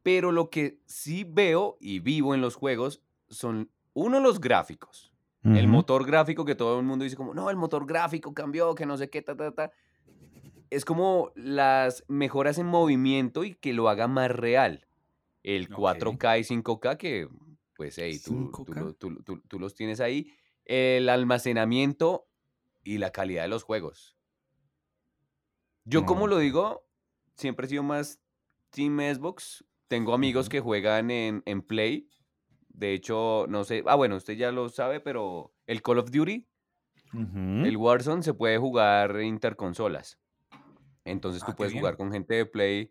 [0.03, 5.11] pero lo que sí veo y vivo en los juegos son, uno, los gráficos.
[5.45, 8.87] El motor gráfico que todo el mundo dice como, no, el motor gráfico cambió, que
[8.87, 9.73] no sé qué, ta, ta, ta.
[10.71, 14.87] Es como las mejoras en movimiento y que lo haga más real
[15.43, 17.29] el 4K y 5K, que
[17.77, 18.53] pues hey, tú,
[19.49, 20.33] tú, los tienes ahí,
[20.65, 22.29] el almacenamiento
[22.85, 24.17] y la calidad de los juegos.
[25.85, 26.87] Yo, como lo digo,
[27.35, 28.21] siempre he sido más
[28.71, 29.65] Team Xbox.
[29.93, 32.09] Tengo amigos que juegan en, en, Play.
[32.71, 33.83] De hecho, no sé.
[33.87, 36.47] Ah, bueno, usted ya lo sabe, pero el Call of Duty,
[37.13, 40.19] el Warzone, se puede jugar interconsolas.
[41.05, 42.91] Entonces tú ah, puedes jugar con gente de Play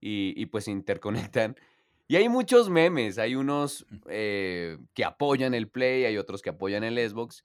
[0.00, 1.54] y, y pues interconectan.
[2.08, 6.82] Y hay muchos memes, hay unos eh, que apoyan el Play, hay otros que apoyan
[6.82, 7.44] el Xbox.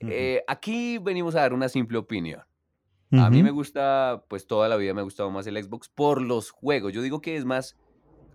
[0.00, 2.42] Eh, aquí venimos a dar una simple opinión.
[3.12, 6.20] A mí me gusta, pues toda la vida me ha gustado más el Xbox por
[6.20, 6.92] los juegos.
[6.92, 7.76] Yo digo que es más,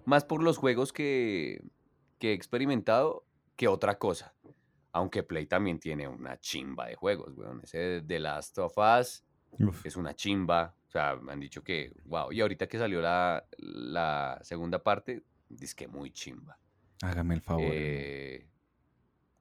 [0.07, 1.61] más por los juegos que,
[2.17, 4.33] que he experimentado que otra cosa.
[4.91, 7.61] Aunque Play también tiene una chimba de juegos, weón.
[7.63, 9.23] Ese de Last of Us
[9.83, 10.73] es una chimba.
[10.87, 12.31] O sea, me han dicho que, wow.
[12.31, 16.57] Y ahorita que salió la, la segunda parte, Dice que muy chimba.
[17.01, 17.63] Hágame el favor.
[17.71, 18.47] Eh,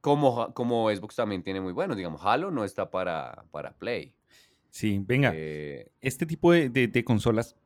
[0.01, 4.15] como, como Xbox también tiene muy bueno, digamos, Halo no está para, para Play.
[4.71, 7.57] Sí, venga, eh, este tipo de, consolas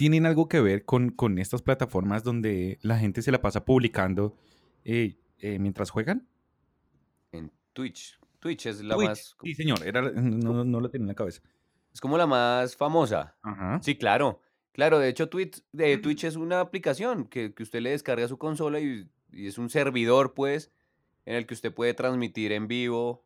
[0.00, 4.34] tienen algo que ver con, con, estas plataformas donde la gente se la pasa publicando
[4.82, 5.18] eh,
[5.58, 6.26] mientras juegan.
[7.32, 8.18] En Twitch.
[8.38, 9.36] Twitch es la más...
[9.42, 11.42] Sí, señor, Era, no, no, lo tenía en la cabeza.
[11.92, 13.36] Es como la más famosa.
[13.82, 14.40] Sí, claro.
[14.72, 18.38] Claro, de hecho Twitch, de Twitch es una aplicación que, usted le descarga a su
[18.38, 20.72] consola y, es un servidor, pues,
[21.26, 23.22] en el que usted puede transmitir en vivo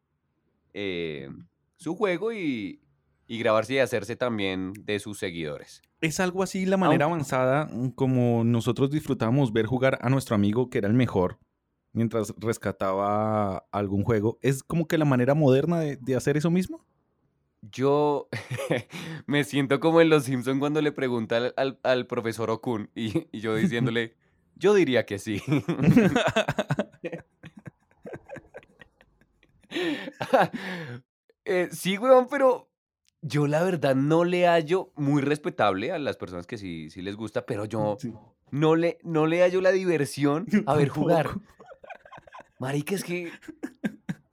[0.72, 1.30] eh,
[1.76, 2.80] su juego y,
[3.28, 5.82] grabarse y hacerse también de sus seguidores.
[6.00, 10.70] Es algo así la manera avanzada mm, como nosotros disfrutábamos ver jugar a nuestro amigo
[10.70, 11.38] que era el mejor
[11.92, 14.38] mientras rescataba algún juego.
[14.42, 16.84] ¿Es como que la manera moderna de hacer eso mismo?
[17.70, 18.28] Yo
[19.26, 21.52] me siento como en Los Simpson cuando le pregunta
[21.82, 24.14] al, profesor Okun y, yo diciéndole,
[24.56, 25.42] yo diría que sí.
[31.46, 32.70] Eh, sí, weón, pero
[33.26, 37.16] yo la verdad no le hallo muy respetable a las personas que sí, sí les
[37.16, 37.96] gusta, pero yo
[38.50, 41.30] no, le, no le hallo la diversión a ver jugar.
[42.58, 43.32] Marica, es que...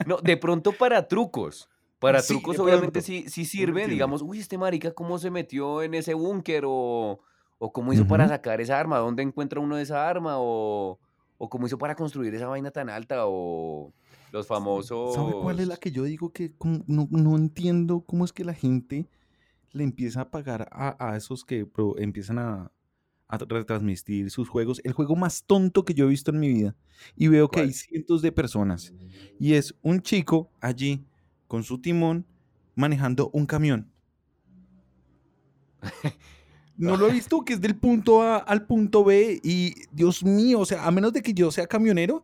[0.05, 1.69] No, de pronto para trucos.
[1.99, 3.87] Para trucos, obviamente, sí, sí sirve.
[3.87, 6.63] Digamos, uy, este marica, ¿cómo se metió en ese búnker?
[6.67, 7.19] O,
[7.59, 10.35] o cómo hizo para sacar esa arma, ¿dónde encuentra uno esa arma?
[10.37, 10.99] O,
[11.37, 13.93] o cómo hizo para construir esa vaina tan alta, o
[14.31, 15.15] los famosos...
[15.15, 16.53] ¿Sabe cuál es la que yo digo que
[16.87, 19.07] no, no entiendo cómo es que la gente
[19.71, 21.67] le empieza a pagar a, a esos que
[21.97, 22.71] empiezan a,
[23.31, 26.75] a retransmitir sus juegos, el juego más tonto que yo he visto en mi vida.
[27.15, 28.93] Y veo que hay cientos de personas.
[29.39, 31.05] Y es un chico allí
[31.47, 32.25] con su timón
[32.75, 33.91] manejando un camión.
[36.77, 39.39] No lo he visto, que es del punto A al punto B.
[39.43, 42.23] Y Dios mío, o sea, a menos de que yo sea camionero,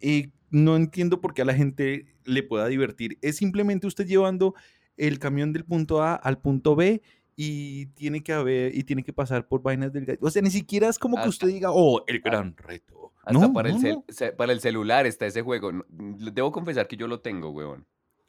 [0.00, 3.18] eh, no entiendo por qué a la gente le pueda divertir.
[3.22, 4.54] Es simplemente usted llevando
[4.96, 7.02] el camión del punto A al punto B
[7.36, 10.18] y tiene que haber y tiene que pasar por vainas del.
[10.20, 13.12] O sea, ni siquiera es como que usted diga, oh, el gran reto.
[13.22, 14.04] Hasta No, para, no, el cel- no.
[14.08, 15.72] ce- para el celular está ese juego.
[15.90, 17.84] Debo confesar que yo lo tengo, weón.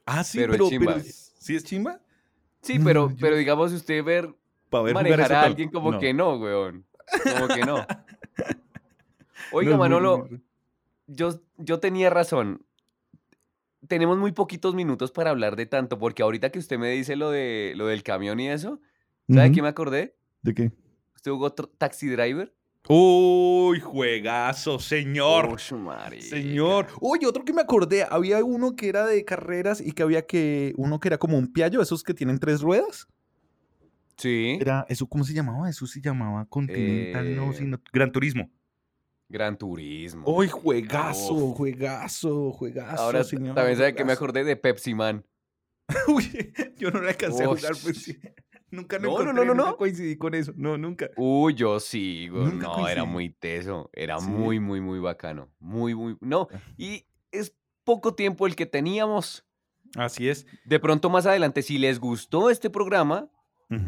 [0.05, 0.93] Ah, sí, pero es pero, chimba.
[0.95, 2.01] pero ¿sí es chimba?
[2.61, 4.33] Sí, pero, yo- pero digamos, usted ver
[4.69, 6.83] Para ver manejar a tal- alguien como que no, weón.
[7.35, 7.85] Como que no.
[9.51, 10.27] Oiga, es Manolo,
[11.07, 12.65] yo, yo tenía razón.
[13.87, 17.31] Tenemos muy poquitos minutos para hablar de tanto, porque ahorita que usted me dice lo,
[17.31, 18.81] de, lo del camión y eso,
[19.29, 20.15] ¿sabe de qué me acordé?
[20.41, 20.71] ¿De qué?
[21.15, 22.53] ¿Usted jugó Taxi Driver?
[22.89, 25.57] Uy, juegazo, señor.
[25.73, 26.25] Marica.
[26.25, 26.87] Señor.
[27.01, 30.73] Oye, otro que me acordé, había uno que era de carreras y que había que,
[30.77, 33.07] uno que era como un piallo, esos que tienen tres ruedas.
[34.17, 35.69] Sí, Era, eso, ¿cómo se llamaba?
[35.69, 38.49] Eso se llamaba Continental, no, Eh, sino Gran Turismo.
[39.29, 40.23] Gran Turismo.
[40.29, 41.57] Uy, juegazo, Uf.
[41.57, 43.55] juegazo, juegazo, Ahora señor.
[43.55, 45.25] también sabe que me acordé de Pepsi Man.
[46.07, 48.17] Uy, yo no le alcancé a jugar, pues.
[48.71, 49.77] Nunca lo No, no, encontré, no, no, nunca no.
[49.77, 50.51] coincidí con eso.
[50.57, 51.09] No, nunca.
[51.15, 52.43] Uy, yo sí, güey.
[52.47, 53.89] Nunca No, era muy teso.
[53.93, 54.27] Era Sí.
[54.29, 55.49] muy, muy, muy bacano.
[55.59, 56.17] Muy, muy.
[56.19, 56.59] No, Ah.
[56.77, 57.55] y es
[57.85, 59.45] poco tiempo el que teníamos.
[59.95, 60.45] Así es.
[60.65, 63.29] De pronto más adelante, si les gustó este programa,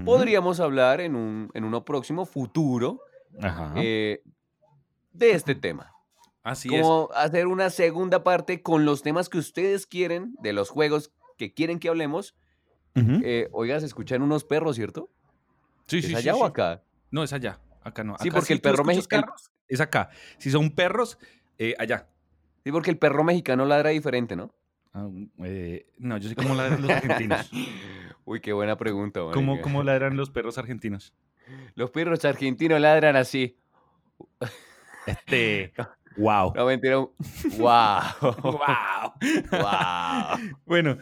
[0.05, 3.01] podríamos hablar en, un, en uno próximo futuro
[3.41, 3.73] Ajá.
[3.77, 4.21] eh,
[5.19, 5.91] de este tema.
[6.43, 6.81] Así es.
[6.81, 11.53] Como hacer una segunda parte con los temas que ustedes quieren, de los juegos que
[11.53, 12.35] quieren que hablemos.
[12.95, 13.19] Ujú.
[13.23, 15.09] Eh, oiga, se escuchan unos perros, ¿cierto?
[15.85, 16.43] sí, ¿Es sí, sí, allá o sí.
[16.45, 16.83] acá?
[17.11, 17.59] No, es allá.
[17.83, 18.15] Acá no.
[18.19, 20.09] Sí, porque el perro mexicano- carros, Es acá.
[20.37, 21.17] Si son perros,
[21.57, 22.07] eh, allá.
[22.63, 24.53] Sí, porque el perro mexicano ladra diferente, ¿no?
[24.93, 25.07] Ah,
[25.43, 27.49] eh, no, yo sé cómo ladran los argentinos.
[28.25, 29.61] Uy, qué buena pregunta, ¿Cómo.
[29.61, 31.13] ¿Cómo ladran los perros argentinos?
[31.75, 33.57] Los perros argentinos ladran así.
[35.05, 35.73] Este.
[36.17, 36.53] ¡Wow!
[36.55, 36.97] No, mentira.
[36.97, 37.11] ¡Wow!
[38.21, 39.13] ¡Wow!
[39.51, 40.57] ¡Wow!
[40.65, 40.97] bueno,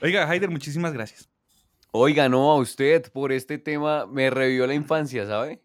[0.00, 1.30] oiga, Haider, muchísimas gracias.
[1.90, 5.62] Oiga, no, a usted por este tema me revivió la infancia, ¿sabe?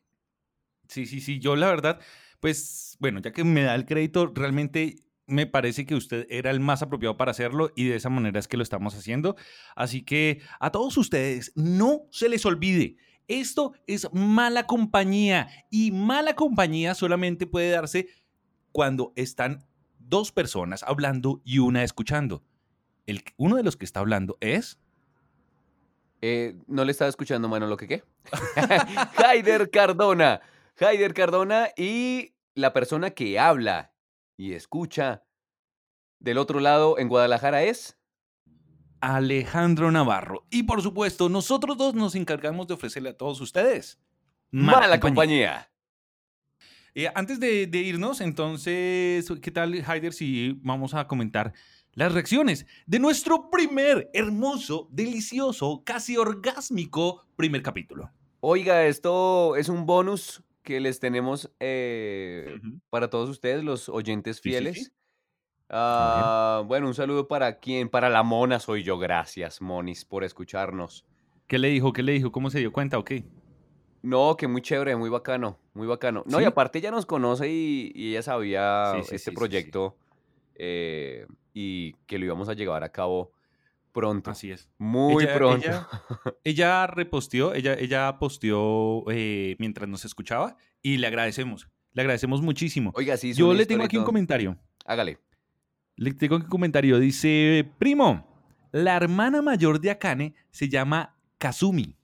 [0.87, 1.39] Sí, sí, sí.
[1.39, 1.99] Yo, la verdad,
[2.39, 6.59] pues, bueno, ya que me da el crédito, realmente me parece que usted era el
[6.59, 9.35] más apropiado para hacerlo y de esa manera es que lo estamos haciendo.
[9.75, 12.97] Así que a todos ustedes, no se les olvide.
[13.27, 18.07] Esto es mala compañía y mala compañía solamente puede darse
[18.71, 19.65] cuando están
[19.99, 22.43] dos personas hablando y una escuchando.
[23.05, 24.79] El, uno de los que está hablando es...
[26.21, 28.03] Eh, no le estaba escuchando, mano, lo que qué.
[29.17, 30.39] Haider Cardona.
[30.79, 33.93] Haider Cardona y la persona que habla
[34.37, 35.23] y escucha
[36.19, 37.97] del otro lado en Guadalajara es.
[39.03, 40.45] Alejandro Navarro.
[40.49, 43.99] Y por supuesto, nosotros dos nos encargamos de ofrecerle a todos ustedes
[44.49, 45.69] Mala, compañía.
[46.95, 51.51] Eh, antes de, de irnos, entonces, ¿qué tal, Haider, si vamos a comentar
[51.91, 58.09] las reacciones de nuestro primer hermoso, delicioso, casi orgásmico primer capítulo?
[58.39, 62.57] Oiga, esto es un bonus que les tenemos eh,
[62.89, 64.85] para todos ustedes, los oyentes sí, fieles.
[64.85, 64.91] sí.
[65.75, 68.99] Ah, bueno, un saludo para quién, para la mona soy yo.
[68.99, 71.05] Gracias, Monis, por escucharnos.
[71.47, 71.91] ¿Qué le dijo?
[71.93, 72.31] ¿Qué le dijo?
[72.31, 72.97] ¿Cómo se dio cuenta?
[72.99, 73.25] ¿O qué?
[74.03, 76.23] No, que muy chévere, muy bacano, muy bacano.
[76.27, 79.97] No, y aparte ella nos conoce y, y ella sabía Sí, sí, este proyecto
[80.55, 83.31] eh, y que lo íbamos a llevar a cabo
[83.93, 84.29] pronto.
[84.31, 84.69] Así es.
[84.77, 85.65] Muy Ella- pronto.
[85.65, 85.87] Ella,
[86.43, 91.69] ella reposteó, ella, ella posteó eh, mientras nos escuchaba y le agradecemos.
[91.93, 92.91] Le agradecemos muchísimo.
[92.95, 93.33] Oiga, sí.
[93.33, 94.57] Yo le tengo aquí un comentario.
[94.85, 95.17] Hágale.
[95.95, 96.99] Le tengo un comentario.
[96.99, 98.25] Dice, primo,
[98.71, 101.95] la hermana mayor de Akane se llama Kazumi.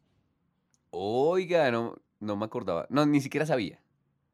[0.92, 2.88] Oiga, no, no me acordaba.
[2.90, 3.82] No, ni siquiera sabía.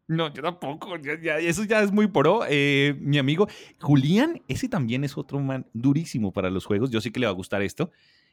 [0.08, 0.98] No, yo tampoco.
[0.98, 2.42] ya- ya- eso ya es muy pro.
[2.48, 3.48] Eh, mi amigo
[3.82, 6.92] Julián, ese también es otro man durísimo para los juegos.
[6.92, 7.92] Yo sé que le va a gustar esto.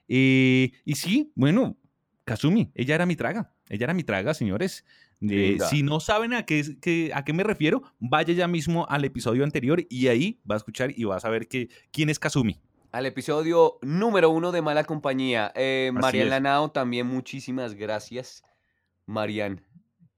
[0.09, 1.77] Eh, y sí, bueno,
[2.25, 3.55] Kazumi, ella era mi traga.
[3.69, 4.85] Ella era mi traga, señores.
[5.31, 9.05] Eh, si no saben a qué, que- a qué me refiero, vaya ya mismo al
[9.05, 12.61] episodio anterior y ahí va a escuchar y va a saber que, quién es Kazumi.
[12.91, 15.53] Al episodio número uno de Mala Compañía.
[15.55, 16.29] Eh, Marian.
[16.29, 18.43] Lanao, también muchísimas gracias,
[19.07, 19.63] Marian.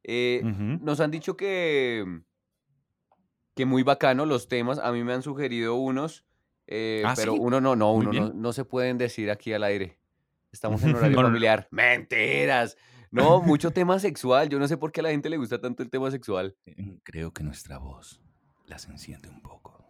[0.02, 0.40] Eh.
[0.80, 2.04] Nos han dicho que,
[3.54, 4.78] que muy bacano los temas.
[4.78, 6.24] A mí me han sugerido unos,
[6.66, 7.38] eh, ¿Ah, pero sí?
[7.40, 9.98] uno no, no, uno no, no se pueden decir aquí al aire.
[10.50, 11.28] Estamos en horario No, no, no.
[11.28, 11.68] familiar.
[11.70, 12.76] Mentiras.
[13.14, 14.48] No, mucho tema sexual.
[14.48, 16.56] Yo no sé por qué a la gente le gusta tanto el tema sexual.
[16.66, 18.20] Eh, Creo que nuestra voz
[18.66, 19.86] las enciende un poco.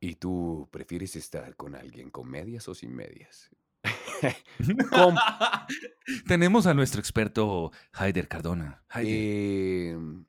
[0.00, 3.50] ¿Y tú prefieres estar con alguien con medias o sin medias?
[6.26, 8.82] Tenemos a nuestro experto Haider Cardona.
[8.94, 10.24] Em,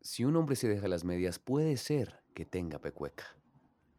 [0.00, 3.24] si un hombre se deja las medias, puede ser que tenga pecueca.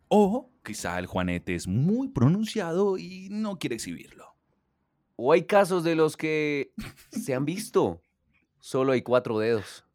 [0.08, 4.31] O quizá el Juanete es muy pronunciado y no quiere exhibirlo.
[5.24, 6.72] O hay casos de los que
[7.12, 8.02] se han visto.
[8.60, 9.86] Solo hay cuatro dedos.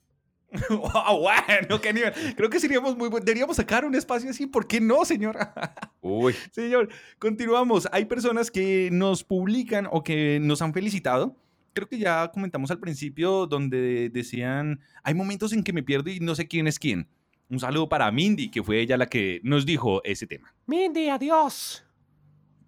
[0.71, 1.21] ¡Wow!
[1.21, 2.13] Bueno, qué nivel.
[2.37, 3.27] Creo que seríamos muy buenos.
[3.27, 4.47] Deberíamos sacar un espacio así.
[4.47, 5.53] ¿Por qué no, señora?
[6.01, 6.33] Uy.
[6.53, 7.89] Señor, continuamos.
[7.91, 11.35] Hay personas que nos publican o que nos han felicitado.
[11.73, 16.21] Creo que ya comentamos al principio donde decían, hay momentos en que me pierdo y
[16.21, 17.09] no sé quién es quién.
[17.51, 20.55] Un saludo para Mindy, que fue ella la que nos dijo ese tema.
[20.67, 21.85] Mindy, adiós.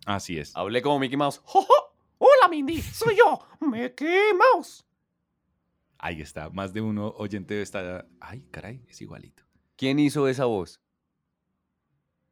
[0.06, 0.56] Así es.
[0.56, 1.40] Hablé como Mickey Mouse.
[1.44, 1.64] ¡Jo!
[2.18, 2.80] Hola, Mindy.
[2.82, 4.84] Soy yo, Mickey Mouse.
[5.98, 6.50] Ahí está.
[6.50, 8.06] Más de uno oyente está.
[8.20, 9.42] Ay, caray, es igualito.
[9.76, 10.80] ¿Quién hizo esa voz?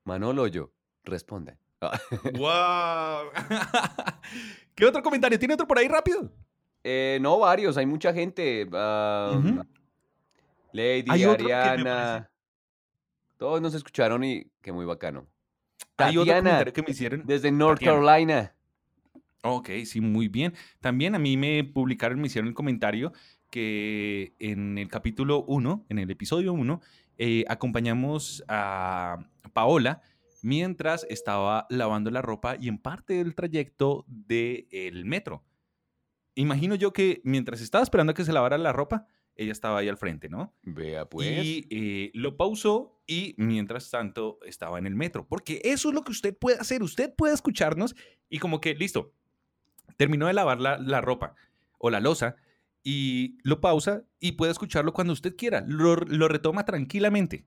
[0.05, 0.71] Manolo o yo.
[1.05, 1.59] Responda.
[1.79, 2.01] Ah,
[2.33, 3.31] ¡Wow!
[4.75, 5.39] ¿Qué otro comentario?
[5.39, 6.33] ¿Tiene otro por ahí rápido?
[6.83, 7.77] eh, no, varios.
[7.77, 8.67] Hay mucha gente.
[8.73, 9.39] ah.
[10.73, 12.31] Lady, Hay Ariana.
[13.37, 15.27] Todos nos escucharon y que muy bacano.
[15.99, 17.27] Hay otro comentario que me hicieron.
[17.27, 17.99] desde North Tatiana.
[18.01, 18.56] Carolina.
[19.55, 20.55] Ok, sí, muy bien.
[20.81, 23.13] También a mí me publicaron, me hicieron el comentario
[23.51, 26.81] que en el capítulo 1, en el episodio 1,
[27.19, 29.19] eh, acompañamos a
[29.53, 30.03] Paola
[30.43, 35.45] mientras estaba lavando la ropa y en parte del trayecto del metro.
[36.35, 39.89] Imagino yo que mientras estaba esperando a que se lavara la ropa, ella estaba ahí
[39.89, 40.55] al frente, ¿no?
[40.63, 41.45] Vea pues.
[41.45, 45.27] Y eh, lo pausó y mientras tanto estaba en el metro.
[45.27, 46.83] Porque eso es lo que usted puede hacer.
[46.83, 47.95] Usted puede escucharnos
[48.29, 49.13] y como que, listo,
[49.97, 51.35] terminó de lavar la, la ropa
[51.79, 52.37] o la losa
[52.83, 55.65] y lo pausa y puede escucharlo cuando usted quiera.
[55.67, 57.47] Lo, lo retoma tranquilamente.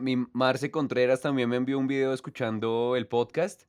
[0.00, 3.64] Mi Marce Contreras también me envió un video escuchando el podcast.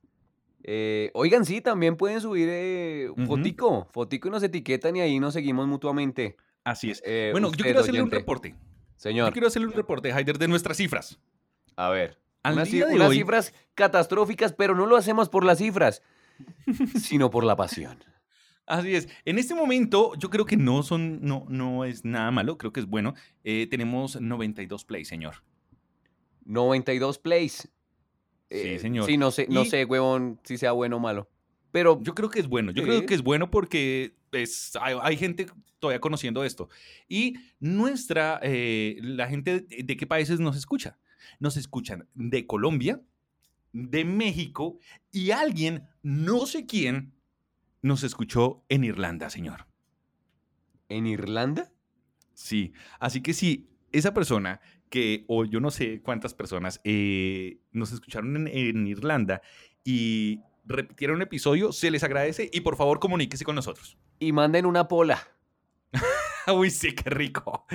[0.64, 3.26] Eh, oigan, sí, también pueden subir eh, Ujú.
[3.26, 6.36] fotico, fotico y nos etiquetan y ahí nos seguimos mutuamente.
[6.64, 7.02] Así es.
[7.04, 8.50] Eh, bueno, yo quiero hacerle un reporte.
[8.50, 8.56] Yo
[8.96, 11.18] Señor, quiero hacerle un reporte, Haider, de nuestras cifras.
[11.76, 12.18] a ver.
[12.42, 15.58] Al unas, día ci- de unas hoy- cifras catastróficas, pero no lo hacemos por las
[15.58, 16.02] cifras,
[17.00, 17.98] sino por la pasión.
[18.66, 19.08] Así es.
[19.24, 22.80] En este momento, yo creo que no son, no, no es nada malo, creo que
[22.80, 23.14] es bueno.
[23.44, 25.36] Eh, tenemos 92 plays, señor.
[26.44, 27.68] 92 plays.
[28.50, 29.06] Sí, señor.
[29.06, 31.28] Sí, no sé, no Y- sé, huevón, si sea bueno o malo.
[31.70, 32.70] Pero Yo creo que es bueno.
[32.72, 32.88] Yo Sí.
[32.88, 35.46] creo que es bueno porque es, hay, hay gente
[35.78, 36.68] todavía conociendo esto.
[37.08, 40.98] Y nuestra, eh, la gente de, de qué países nos escucha.
[41.40, 43.02] Nos escuchan de Colombia,
[43.72, 44.78] de México
[45.12, 47.14] y alguien, no sé quién,
[47.82, 49.68] nos escuchó en Irlanda, señor.
[50.88, 51.70] ¿en Irlanda?
[52.34, 52.72] Sí.
[52.98, 54.60] Así que si esa persona
[54.90, 59.42] que, o yo no sé cuántas personas, eh, nos escucharon en, en Irlanda
[59.84, 63.98] y repitieron un episodio, se les agradece y por favor comuníquese con nosotros.
[64.18, 65.26] Y manden una pola
[66.54, 67.66] Uy, sí, qué rico.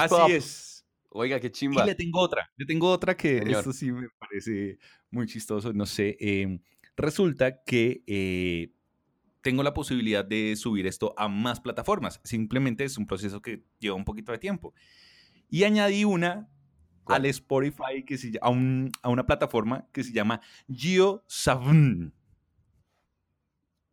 [0.00, 0.30] Así Pop.
[0.30, 0.71] es.
[1.14, 1.84] Oiga, qué Y chimba.
[1.84, 2.50] le tengo otra.
[2.56, 3.58] Le tengo otra que Señor.
[3.58, 4.78] esto sí me parece
[5.10, 5.72] muy chistoso.
[5.72, 6.16] No sé.
[6.20, 6.58] eh,
[6.96, 8.72] resulta que eh,
[9.42, 12.20] tengo la posibilidad de subir esto a más plataformas.
[12.24, 14.72] Simplemente es un proceso que lleva un poquito de tiempo.
[15.50, 16.48] Y añadí una
[17.04, 17.22] ¿Cuál?
[17.22, 20.40] al Spotify, que se, a, un- a una plataforma que se llama
[20.72, 22.14] GeoSavn.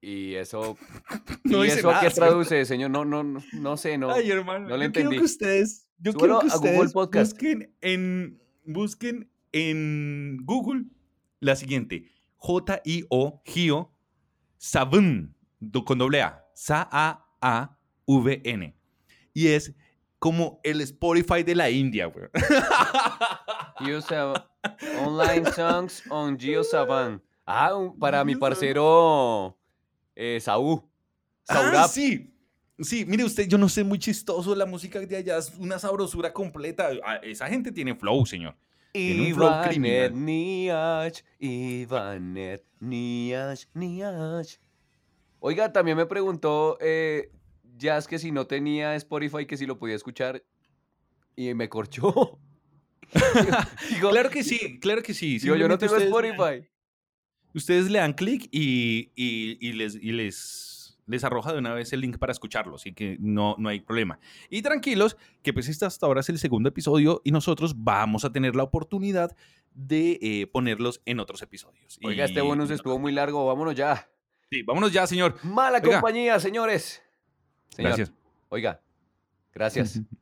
[0.02, 0.78] Y eso,
[1.44, 2.90] No ¿y eso a nada, qué traduce, señor?
[2.92, 4.10] No, no, no, no sé, no.
[4.12, 5.18] Ay, hermano, no le yo quiero entendí.
[5.18, 7.32] que ustedes, yo Súbelo quiero que a Google Podcast.
[7.34, 10.86] busquen en, busquen en Google
[11.40, 13.92] la siguiente, J-I-O, Gio,
[14.58, 15.36] Savn,
[15.86, 18.76] con doble A, S-A-A-V-N.
[19.34, 19.74] Y es
[20.20, 22.26] como el Spotify de la India, güey.
[23.80, 24.46] GeoSav-
[25.06, 27.22] Online Songs on GeoSavan.
[27.46, 29.58] Ah, un- para mi parcero
[30.16, 30.82] eh, Saúl.
[31.48, 32.36] Ah, sí.
[32.82, 36.32] Sí, mire usted, yo no sé, muy chistoso la música de allá, es una sabrosura
[36.34, 36.90] completa.
[37.04, 38.56] Ah, Esa gente tiene flow, señor.
[38.94, 40.26] Tiene un flow Ivanet criminal.
[40.26, 44.58] Niach, Ivanet Niach, Niach.
[45.40, 47.32] Oiga, también me preguntó eh,
[47.78, 50.44] Jazz que si no tenía Spotify, que si lo podía escuchar.
[51.36, 52.40] Y me corchó.
[53.90, 55.40] Digo, Claro que sí, claro que sí.
[55.40, 56.68] digo, yo no tengo ustedes- Spotify.
[57.54, 60.69] Ustedes le dan clic y, y- y les, y les,
[61.10, 64.20] les arroja de una vez el link para escucharlo, así que no, no hay problema.
[64.50, 68.32] Y tranquilos, que pues este hasta ahora es el segundo episodio y nosotros vamos a
[68.32, 69.36] tener la oportunidad
[69.74, 72.00] de eh, ponerlos en otros episodios.
[72.04, 73.46] Oiga, este Y- bonus estuvo muy largo.
[73.46, 74.10] Vámonos ya.
[74.52, 75.36] Sí, vámonos ya, señor.
[75.44, 76.00] Mala Oiga.
[76.00, 77.02] compañía, señores.
[77.70, 78.14] Señor, Gracias.
[78.50, 78.82] Oiga,
[79.54, 80.02] gracias.